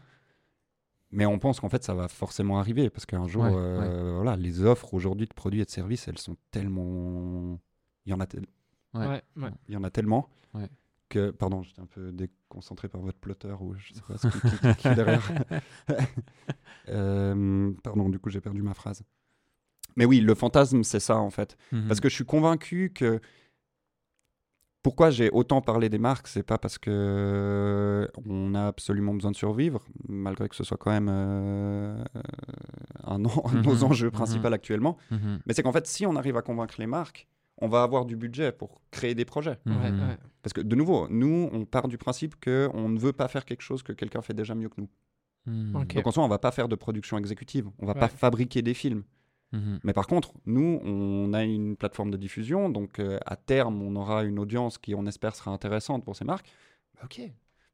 [1.12, 4.36] Mais on pense qu'en fait, ça va forcément arriver parce qu'un jour, Ouais, euh, voilà,
[4.36, 7.58] les offres aujourd'hui de produits et de services, elles sont tellement.
[8.06, 8.46] Il y en a, tel-
[8.94, 9.22] Ouais.
[9.70, 10.68] Il y en a tellement Ouais.
[11.08, 11.32] que.
[11.32, 14.28] Pardon, j'étais un peu déconcentré par votre plotter ou je sais pas ce
[14.82, 15.32] qui, est derrière.
[16.90, 19.04] Euh, pardon, du coup, j'ai perdu ma phrase.
[19.96, 21.58] Mais oui, le fantasme, c'est ça en fait.
[21.72, 21.88] Mhm.
[21.88, 23.22] Parce que je suis convaincu que.
[24.86, 29.36] Pourquoi j'ai autant parlé des marques, c'est pas parce que on a absolument besoin de
[29.36, 32.04] survivre, malgré que ce soit quand même euh,
[33.04, 34.12] un, de nos Mhm, enjeux mhm.
[34.14, 34.98] principaux actuellement.
[35.10, 35.40] Mhm.
[35.48, 37.28] Mais c'est qu'en fait, si on arrive à convaincre les marques,
[37.58, 39.58] on va avoir du budget pour créer des projets.
[39.66, 40.18] Ouais, ouais.
[40.44, 43.44] Parce que de nouveau, nous, on part du principe que on ne veut pas faire
[43.46, 44.90] quelque chose que quelqu'un fait déjà mieux que nous.
[45.48, 48.00] Donc en soi, on va pas faire de production exécutive, on va Ouais.
[48.02, 49.02] pas fabriquer des films.
[49.56, 49.80] Mhm.
[49.84, 53.96] Mais par contre, nous, on a une plateforme de diffusion, donc euh, à terme, on
[53.96, 56.52] aura une audience qui, on espère, sera intéressante pour ces marques.
[56.96, 57.22] Bah, ok,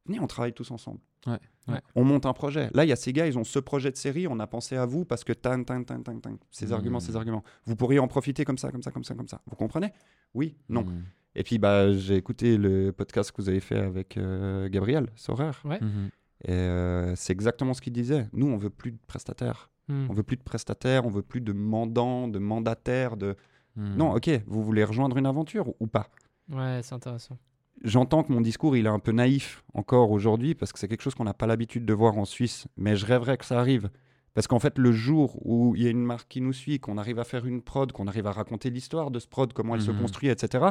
[0.06, 1.00] venez, on travaille tous ensemble.
[1.26, 1.80] Ouais, ouais.
[1.94, 2.68] On monte un projet.
[2.74, 4.76] Là, il y a ces gars, ils ont ce projet de série, on a pensé
[4.76, 6.72] à vous parce que tang, tang, tang, tang, tang, ces Mhm.
[6.72, 7.44] arguments, ces arguments.
[7.64, 9.40] Vous pourriez en profiter comme ça, comme ça, comme ça, comme ça.
[9.46, 9.92] Vous comprenez?
[10.34, 10.82] Oui, non.
[10.84, 11.04] Mhm.
[11.34, 15.52] Et puis, bah, j'ai écouté le podcast que vous avez fait avec euh, Gabriel Saurer.
[15.64, 16.10] Mhm.
[16.44, 18.28] Et euh, c'est exactement ce qu'il disait.
[18.32, 19.70] Nous, on veut plus de prestataires.
[19.88, 20.06] Mhm.
[20.10, 23.36] On veut plus de prestataires, on veut plus de mandants, de mandataires, de...
[23.76, 23.96] Mhm.
[23.96, 26.08] Non, ok, vous voulez rejoindre une aventure ou pas?
[26.50, 27.38] Ouais, c'est intéressant.
[27.82, 31.00] J'entends que mon discours, il est un peu naïf encore aujourd'hui, parce que c'est quelque
[31.02, 33.90] chose qu'on n'a pas l'habitude de voir en Suisse, mais je rêverais que ça arrive.
[34.34, 36.96] Parce qu'en fait, le jour où il y a une marque qui nous suit, qu'on
[36.96, 39.82] arrive à faire une prod, qu'on arrive à raconter l'histoire de ce prod, comment elle
[39.82, 40.00] se Mhm.
[40.00, 40.64] construit, etc.,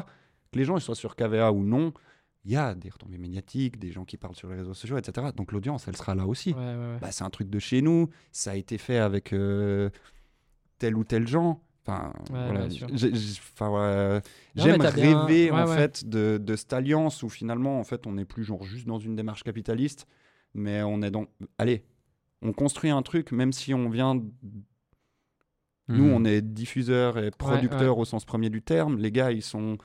[0.51, 1.93] que les gens ils soient sur KVA ou non,
[2.45, 5.27] il y a des retombées médiatiques, des gens qui parlent sur les réseaux sociaux, etc.
[5.35, 6.53] Donc l'audience, elle sera là aussi.
[6.53, 6.97] Ouais, ouais, ouais.
[6.99, 9.89] Bah, c'est un truc de chez nous, ça a été fait avec euh,
[10.79, 11.61] tel ou tel gens.
[11.85, 12.69] Enfin, voilà.
[14.55, 18.25] J'aime bien- rêver en fait de, de cette alliance où finalement en fait on n'est
[18.25, 20.07] plus genre juste dans une démarche capitaliste,
[20.53, 21.25] mais on est dans.
[21.57, 21.83] Allez,
[22.41, 24.15] on construit un truc même si on vient.
[25.87, 26.13] Nous, Mhm.
[26.13, 28.97] on est diffuseurs et producteurs au sens premier du terme.
[28.97, 29.77] Les gars, ils sont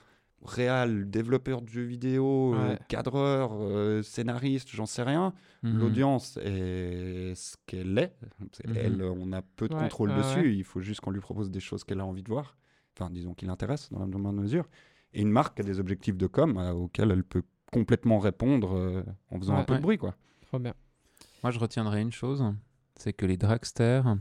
[0.47, 2.78] réels, développeurs de jeux vidéo, euh, Ouais.
[2.88, 5.32] cadreurs, euh, scénaristes, j'en sais rien.
[5.62, 5.78] Mhm.
[5.78, 8.16] L'audience est ce qu'elle est.
[8.40, 8.76] Mhm.
[8.76, 10.40] Elle, on a peu de Ouais, contrôle dessus.
[10.40, 10.55] ouais.
[10.55, 12.57] Il faut juste qu'on lui propose des choses qu'elle a envie de voir.
[12.99, 14.66] Enfin, disons qu'il l'intéresse dans la moindre mesure.
[15.12, 17.42] Et une marque a des objectifs de com euh, auxquels elle peut
[17.72, 19.64] complètement répondre euh, en faisant un Ouais.
[19.66, 20.14] peu de bruit, quoi.
[20.47, 20.74] Trop bien.
[21.42, 22.44] Moi, je retiendrai une chose,
[22.97, 24.16] c'est que les dragsters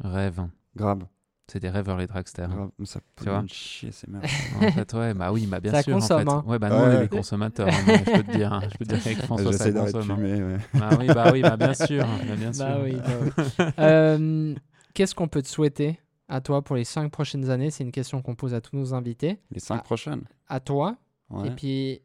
[0.00, 0.48] rêvent.
[0.76, 1.06] Grave.
[1.52, 2.48] C'est des rêveurs, les dragsters.
[2.48, 2.70] grave.
[2.84, 4.24] Ça peut Tu vois chier, ces merdes.
[4.56, 5.92] en fait, ouais, bah oui, bah bien Ça sûr.
[5.96, 6.42] consomme, en hein.
[6.42, 6.48] fait.
[6.48, 6.94] Ouais, bah nous, on Ouais.
[6.96, 7.68] est des consommateurs.
[7.68, 7.72] hein,
[8.06, 10.10] je peux te dire, hein, je peux te dire qu'avec François, ça d'arrêter de consomme.
[10.24, 10.54] hein.
[10.54, 10.58] ouais.
[10.80, 12.64] Bah oui, bah oui, bah bien sûr, bah bien sûr.
[12.64, 13.64] Bah oui, bah oui.
[13.78, 14.54] Euh,
[14.94, 17.70] Qu'est-ce qu'on peut te souhaiter à toi pour les cinq prochaines années?
[17.70, 19.38] C'est une question qu'on pose à tous nos invités.
[19.50, 19.82] Les cinq Ah.
[19.82, 20.22] prochaines?
[20.48, 20.96] À toi.
[21.28, 21.48] Ouais.
[21.48, 22.00] Et puis,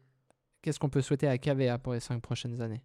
[0.60, 2.82] qu'est-ce qu'on peut souhaiter à KVA pour les cinq prochaines années?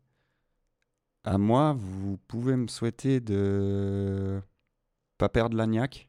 [1.26, 4.42] À moi, vous pouvez me souhaiter de
[5.18, 6.08] pas perdre l'agnac.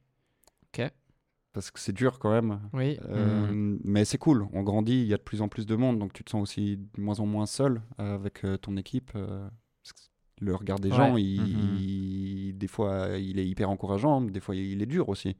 [1.55, 2.61] Parce que c'est dur quand même.
[2.74, 2.98] Oui.
[3.09, 5.98] Euh, Mais c'est cool, on grandit, il y a de plus en plus de monde,
[5.98, 9.12] donc tu te sens aussi de moins en moins seul euh, avec euh, ton équipe.
[10.40, 10.96] le regard des Ouais.
[10.96, 11.76] gens, il, Mhm.
[11.78, 15.36] il- des fois, il est hyper encourageant, mais des fois, il est dur aussi.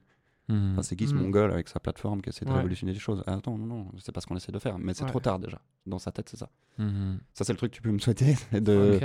[0.49, 1.21] Enfin, c'est qui ce Mhm.
[1.23, 2.55] mongol avec sa plateforme qui essaie de Ouais.
[2.57, 3.21] révolutionner les choses?
[3.27, 5.09] Ah, Attends, non, non, c'est pas ce qu'on essaie de faire, mais c'est Ouais.
[5.09, 5.59] trop tard déjà.
[5.85, 6.49] Dans sa tête, c'est ça.
[6.77, 7.19] Mhm.
[7.33, 8.99] Ça, c'est le truc que tu peux me souhaiter, de,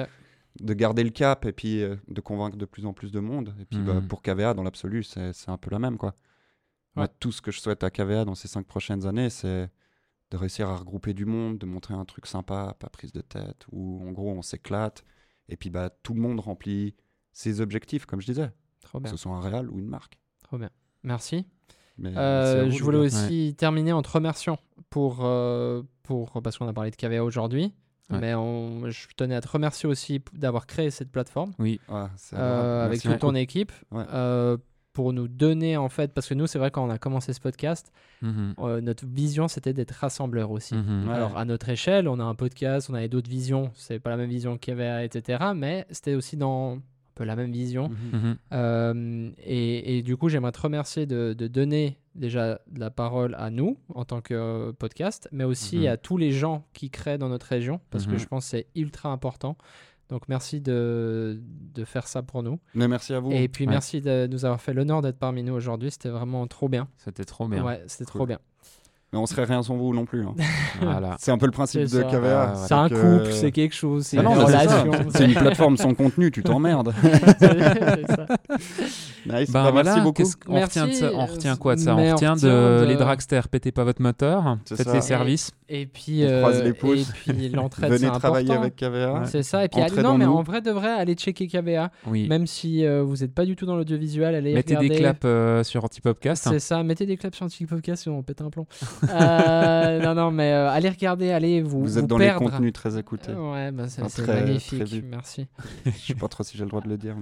[0.61, 3.53] de garder le cap et puis de convaincre de plus en plus de monde.
[3.61, 4.07] Et puis bah, Mhm.
[4.07, 5.97] pour KVA, dans l'absolu, c'est c'est un peu la même.
[5.99, 6.15] quoi.
[6.97, 9.71] Moi, tout ce que je souhaite à KVA dans ces cinq prochaines années, c'est
[10.31, 13.65] de réussir à regrouper du monde, de montrer un truc sympa, pas prise de tête,
[13.73, 15.05] où en gros on s'éclate,
[15.49, 16.95] et puis bah, tout le monde remplit
[17.33, 18.51] ses objectifs, comme je disais,
[18.83, 19.13] Trop que bien.
[19.13, 20.19] ce soit un réal ou une marque.
[20.43, 20.71] Trop bien.
[21.03, 21.47] Merci.
[21.99, 26.67] Mais Euh, vous, je voulais aussi terminer en te remerciant pour, euh, pour parce qu'on
[26.69, 27.75] a parlé de KVA aujourd'hui.
[28.11, 28.19] Ouais.
[28.21, 32.37] Mais on- je tenais à te remercier aussi d'avoir créé cette plateforme Oui, Ouais, c'est
[32.37, 33.71] euh, avec toute ton équipe
[34.93, 37.41] pour nous donner en fait parce que nous c'est vrai quand on a commencé ce
[37.41, 38.55] podcast Mhm.
[38.59, 40.75] euh, notre vision c'était d'être rassembleur aussi.
[40.75, 41.09] Mhm.
[41.09, 41.15] Ouais.
[41.15, 44.17] Alors à notre échelle on a un podcast, on avait d'autres visions, c'est pas la
[44.17, 45.39] même vision qu'il y avait etc.
[45.55, 46.81] Mais c'était aussi dans un
[47.15, 47.89] peu la même vision.
[47.91, 48.37] Mhm.
[48.53, 53.35] Euh, et, et du coup, j'aimerais te remercier de, de donner déjà de la parole
[53.39, 57.19] à nous en tant que euh, podcast, mais aussi à tous les gens qui créent
[57.19, 59.57] dans notre région, parce que je pense que c'est ultra important.
[60.11, 61.41] Donc merci de,
[61.75, 62.59] de faire ça pour nous.
[62.75, 63.31] Mais merci à vous.
[63.33, 63.71] Et puis Ouais.
[63.71, 65.91] merci de nous avoir fait l'honneur d'être parmi nous aujourd'hui.
[65.93, 66.89] C'était vraiment trop bien.
[66.99, 67.65] C'était trop bien.
[67.65, 68.39] Ouais, c'était trop bien.
[69.13, 70.25] Mais on serait rien sans vous non plus.
[70.25, 70.35] hein.
[70.81, 71.17] Voilà.
[71.19, 72.09] c'est un peu le principe C'est de ça.
[72.09, 72.53] KVA.
[72.53, 74.45] Ah, C'est un que- couple, c'est quelque chose, c'est Ah une c'est ça.
[74.83, 75.11] relation.
[75.11, 76.95] C'est une plateforme sans contenu, tu t'emmerdes.
[79.27, 79.51] Nice.
[79.51, 80.23] Bah Bah, voilà, merci beaucoup.
[80.49, 81.95] Merci, retient, de ça- on euh, retient quoi de ça?
[81.95, 84.93] Mais On on retient de, retient de- les dragsters, pétez pas votre moteur, faites ça.
[84.95, 85.51] les services.
[85.69, 87.13] Et puis, On croise euh, les et pouces.
[87.13, 88.63] puis l'entraide, c'est Venez travailler important.
[88.63, 89.23] avec KVA.
[89.27, 89.65] C'est ça.
[89.65, 91.91] Et puis, allez- non, mais en vrai, de vrai, allez checker KVA.
[92.07, 92.27] Oui.
[92.29, 94.89] Même si euh, vous n'êtes pas du tout dans l'audiovisuel, allez Mettez regarder.
[94.97, 96.49] des claps euh, sur Antipopcast.
[96.51, 98.67] C'est ça, mettez des claps sur podcast sinon on pète un plomb.
[99.11, 102.45] Euh, non, non, mais euh, allez regarder, allez vous, Vous êtes dans perdre.
[102.45, 103.31] les contenus très écoutés.
[103.33, 105.47] Euh, Ouais, bah, c'est magnifique, merci.
[105.87, 107.17] Je sais pas trop si j'ai le droit de le dire.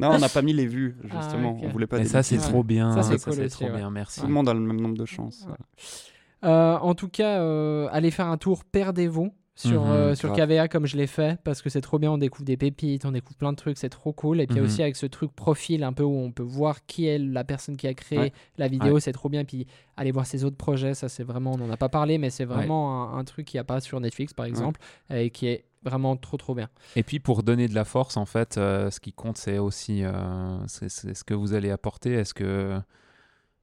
[0.00, 1.56] non, on n'a pas mis les vues, justement.
[1.56, 1.64] Ah, ok.
[1.64, 2.92] On voulait pas Et ça, c'est trop bien.
[2.92, 3.76] Ça, c'est cool trop ouais.
[3.76, 3.90] bien.
[3.90, 4.20] Merci.
[4.20, 5.46] Tout le monde a le même nombre de chances.
[5.48, 6.48] Ouais.
[6.48, 10.48] Euh, en tout cas, euh, allez faire un tour, perdez-vous sur, euh, sur grave.
[10.48, 13.12] KVA comme je l'ai fait parce que c'est trop bien, on découvre des pépites, on
[13.12, 14.40] découvre plein de trucs, c'est trop cool.
[14.40, 14.64] Et puis Mhm.
[14.64, 17.76] aussi avec ce truc profil un peu où on peut voir qui est la personne
[17.76, 18.32] qui a créé Ouais.
[18.56, 19.44] la vidéo, c'est trop bien.
[19.44, 19.66] Puis
[19.98, 22.46] aller voir ses autres projets, ça c'est vraiment, on n'en a pas parlé, mais c'est
[22.46, 24.80] vraiment un, un truc qu'il n'y a pas sur Netflix par exemple
[25.12, 26.68] et qui est vraiment trop trop bien.
[26.96, 30.04] Et puis pour donner de la force, en fait, euh, ce qui compte, c'est aussi
[30.04, 32.12] euh, c'est c'est ce que vous allez apporter.
[32.12, 32.78] Est-ce que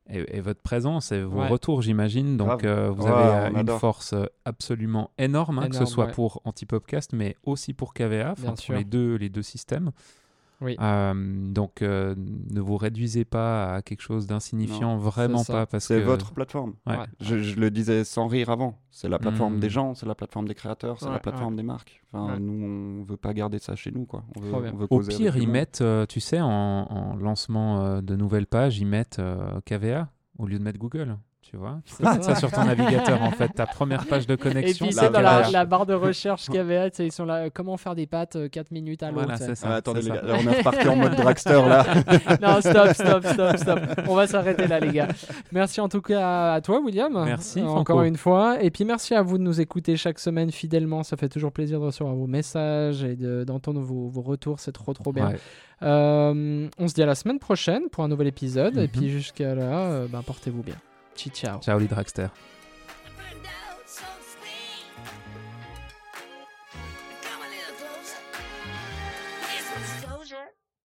[0.09, 1.49] et, et votre présence et vos Ouais.
[1.49, 2.38] retours, j'imagine.
[2.38, 3.80] Donc euh, vous Ouais, avez une adore.
[3.80, 4.15] force
[4.45, 6.11] absolument énorme, hein, que ce soit ouais.
[6.11, 9.91] pour Antipopcast, mais aussi pour KVA, enfin, pour les deux les deux systèmes.
[10.60, 10.76] Oui.
[10.82, 11.14] Euh,
[11.51, 16.05] donc euh, ne vous réduisez pas à quelque chose d'insignifiant, vraiment pas parce C'est que
[16.05, 16.74] votre plateforme.
[16.88, 16.97] Ouais.
[16.97, 17.05] Ouais.
[17.22, 18.80] Je, je le disais sans rire avant.
[18.89, 19.60] C'est la plateforme Mm.
[19.60, 22.01] des gens, c'est la plateforme des créateurs, c'est Ouais, la plateforme des marques.
[22.12, 22.39] Enfin, Ouais.
[22.39, 24.24] nous, on veut pas garder ça chez nous, quoi.
[24.36, 24.72] On veut, Trop bien.
[24.74, 28.47] on veut Au pire, ils mettent, euh, tu sais, en, en lancement euh, de nouvelles
[28.47, 31.18] pages, ils mettent euh, KVA au lieu de mettre Google.
[31.49, 33.47] Tu vois C'est Mettre ça sur ton navigateur, en fait.
[33.49, 36.89] Ta première page de Et connexion, puis la c'est dans la, barre de recherche KVA,
[36.89, 39.19] tu sais, ils sont là, euh, comment faire des pâtes euh, 4 minutes à l'eau.
[39.19, 39.67] Voilà, c'est ça.
[39.71, 40.21] Ah, attendez, c'est les ça.
[40.25, 41.85] gars, là, on est reparti en mode dragster, là.
[42.41, 43.79] non, stop, stop, stop, stop.
[44.09, 45.07] On va s'arrêter là, les gars.
[45.53, 47.13] Merci en tout cas à toi, William.
[47.25, 47.79] Merci, Euh, Franco.
[47.79, 48.61] encore une fois.
[48.61, 51.03] Et puis merci à vous de nous écouter chaque semaine fidèlement.
[51.03, 54.59] Ça fait toujours plaisir de recevoir vos messages et de- d'entendre vos, vos retours.
[54.59, 55.29] C'est trop, trop bien.
[55.29, 55.35] Ouais.
[55.83, 58.77] Euh, on se dit à la semaine prochaine pour un nouvel épisode.
[58.77, 58.87] Et Mhm.
[58.87, 60.75] puis jusqu'à là, euh, ben, portez-vous bien.
[61.61, 62.32] Ciao, les dragsters.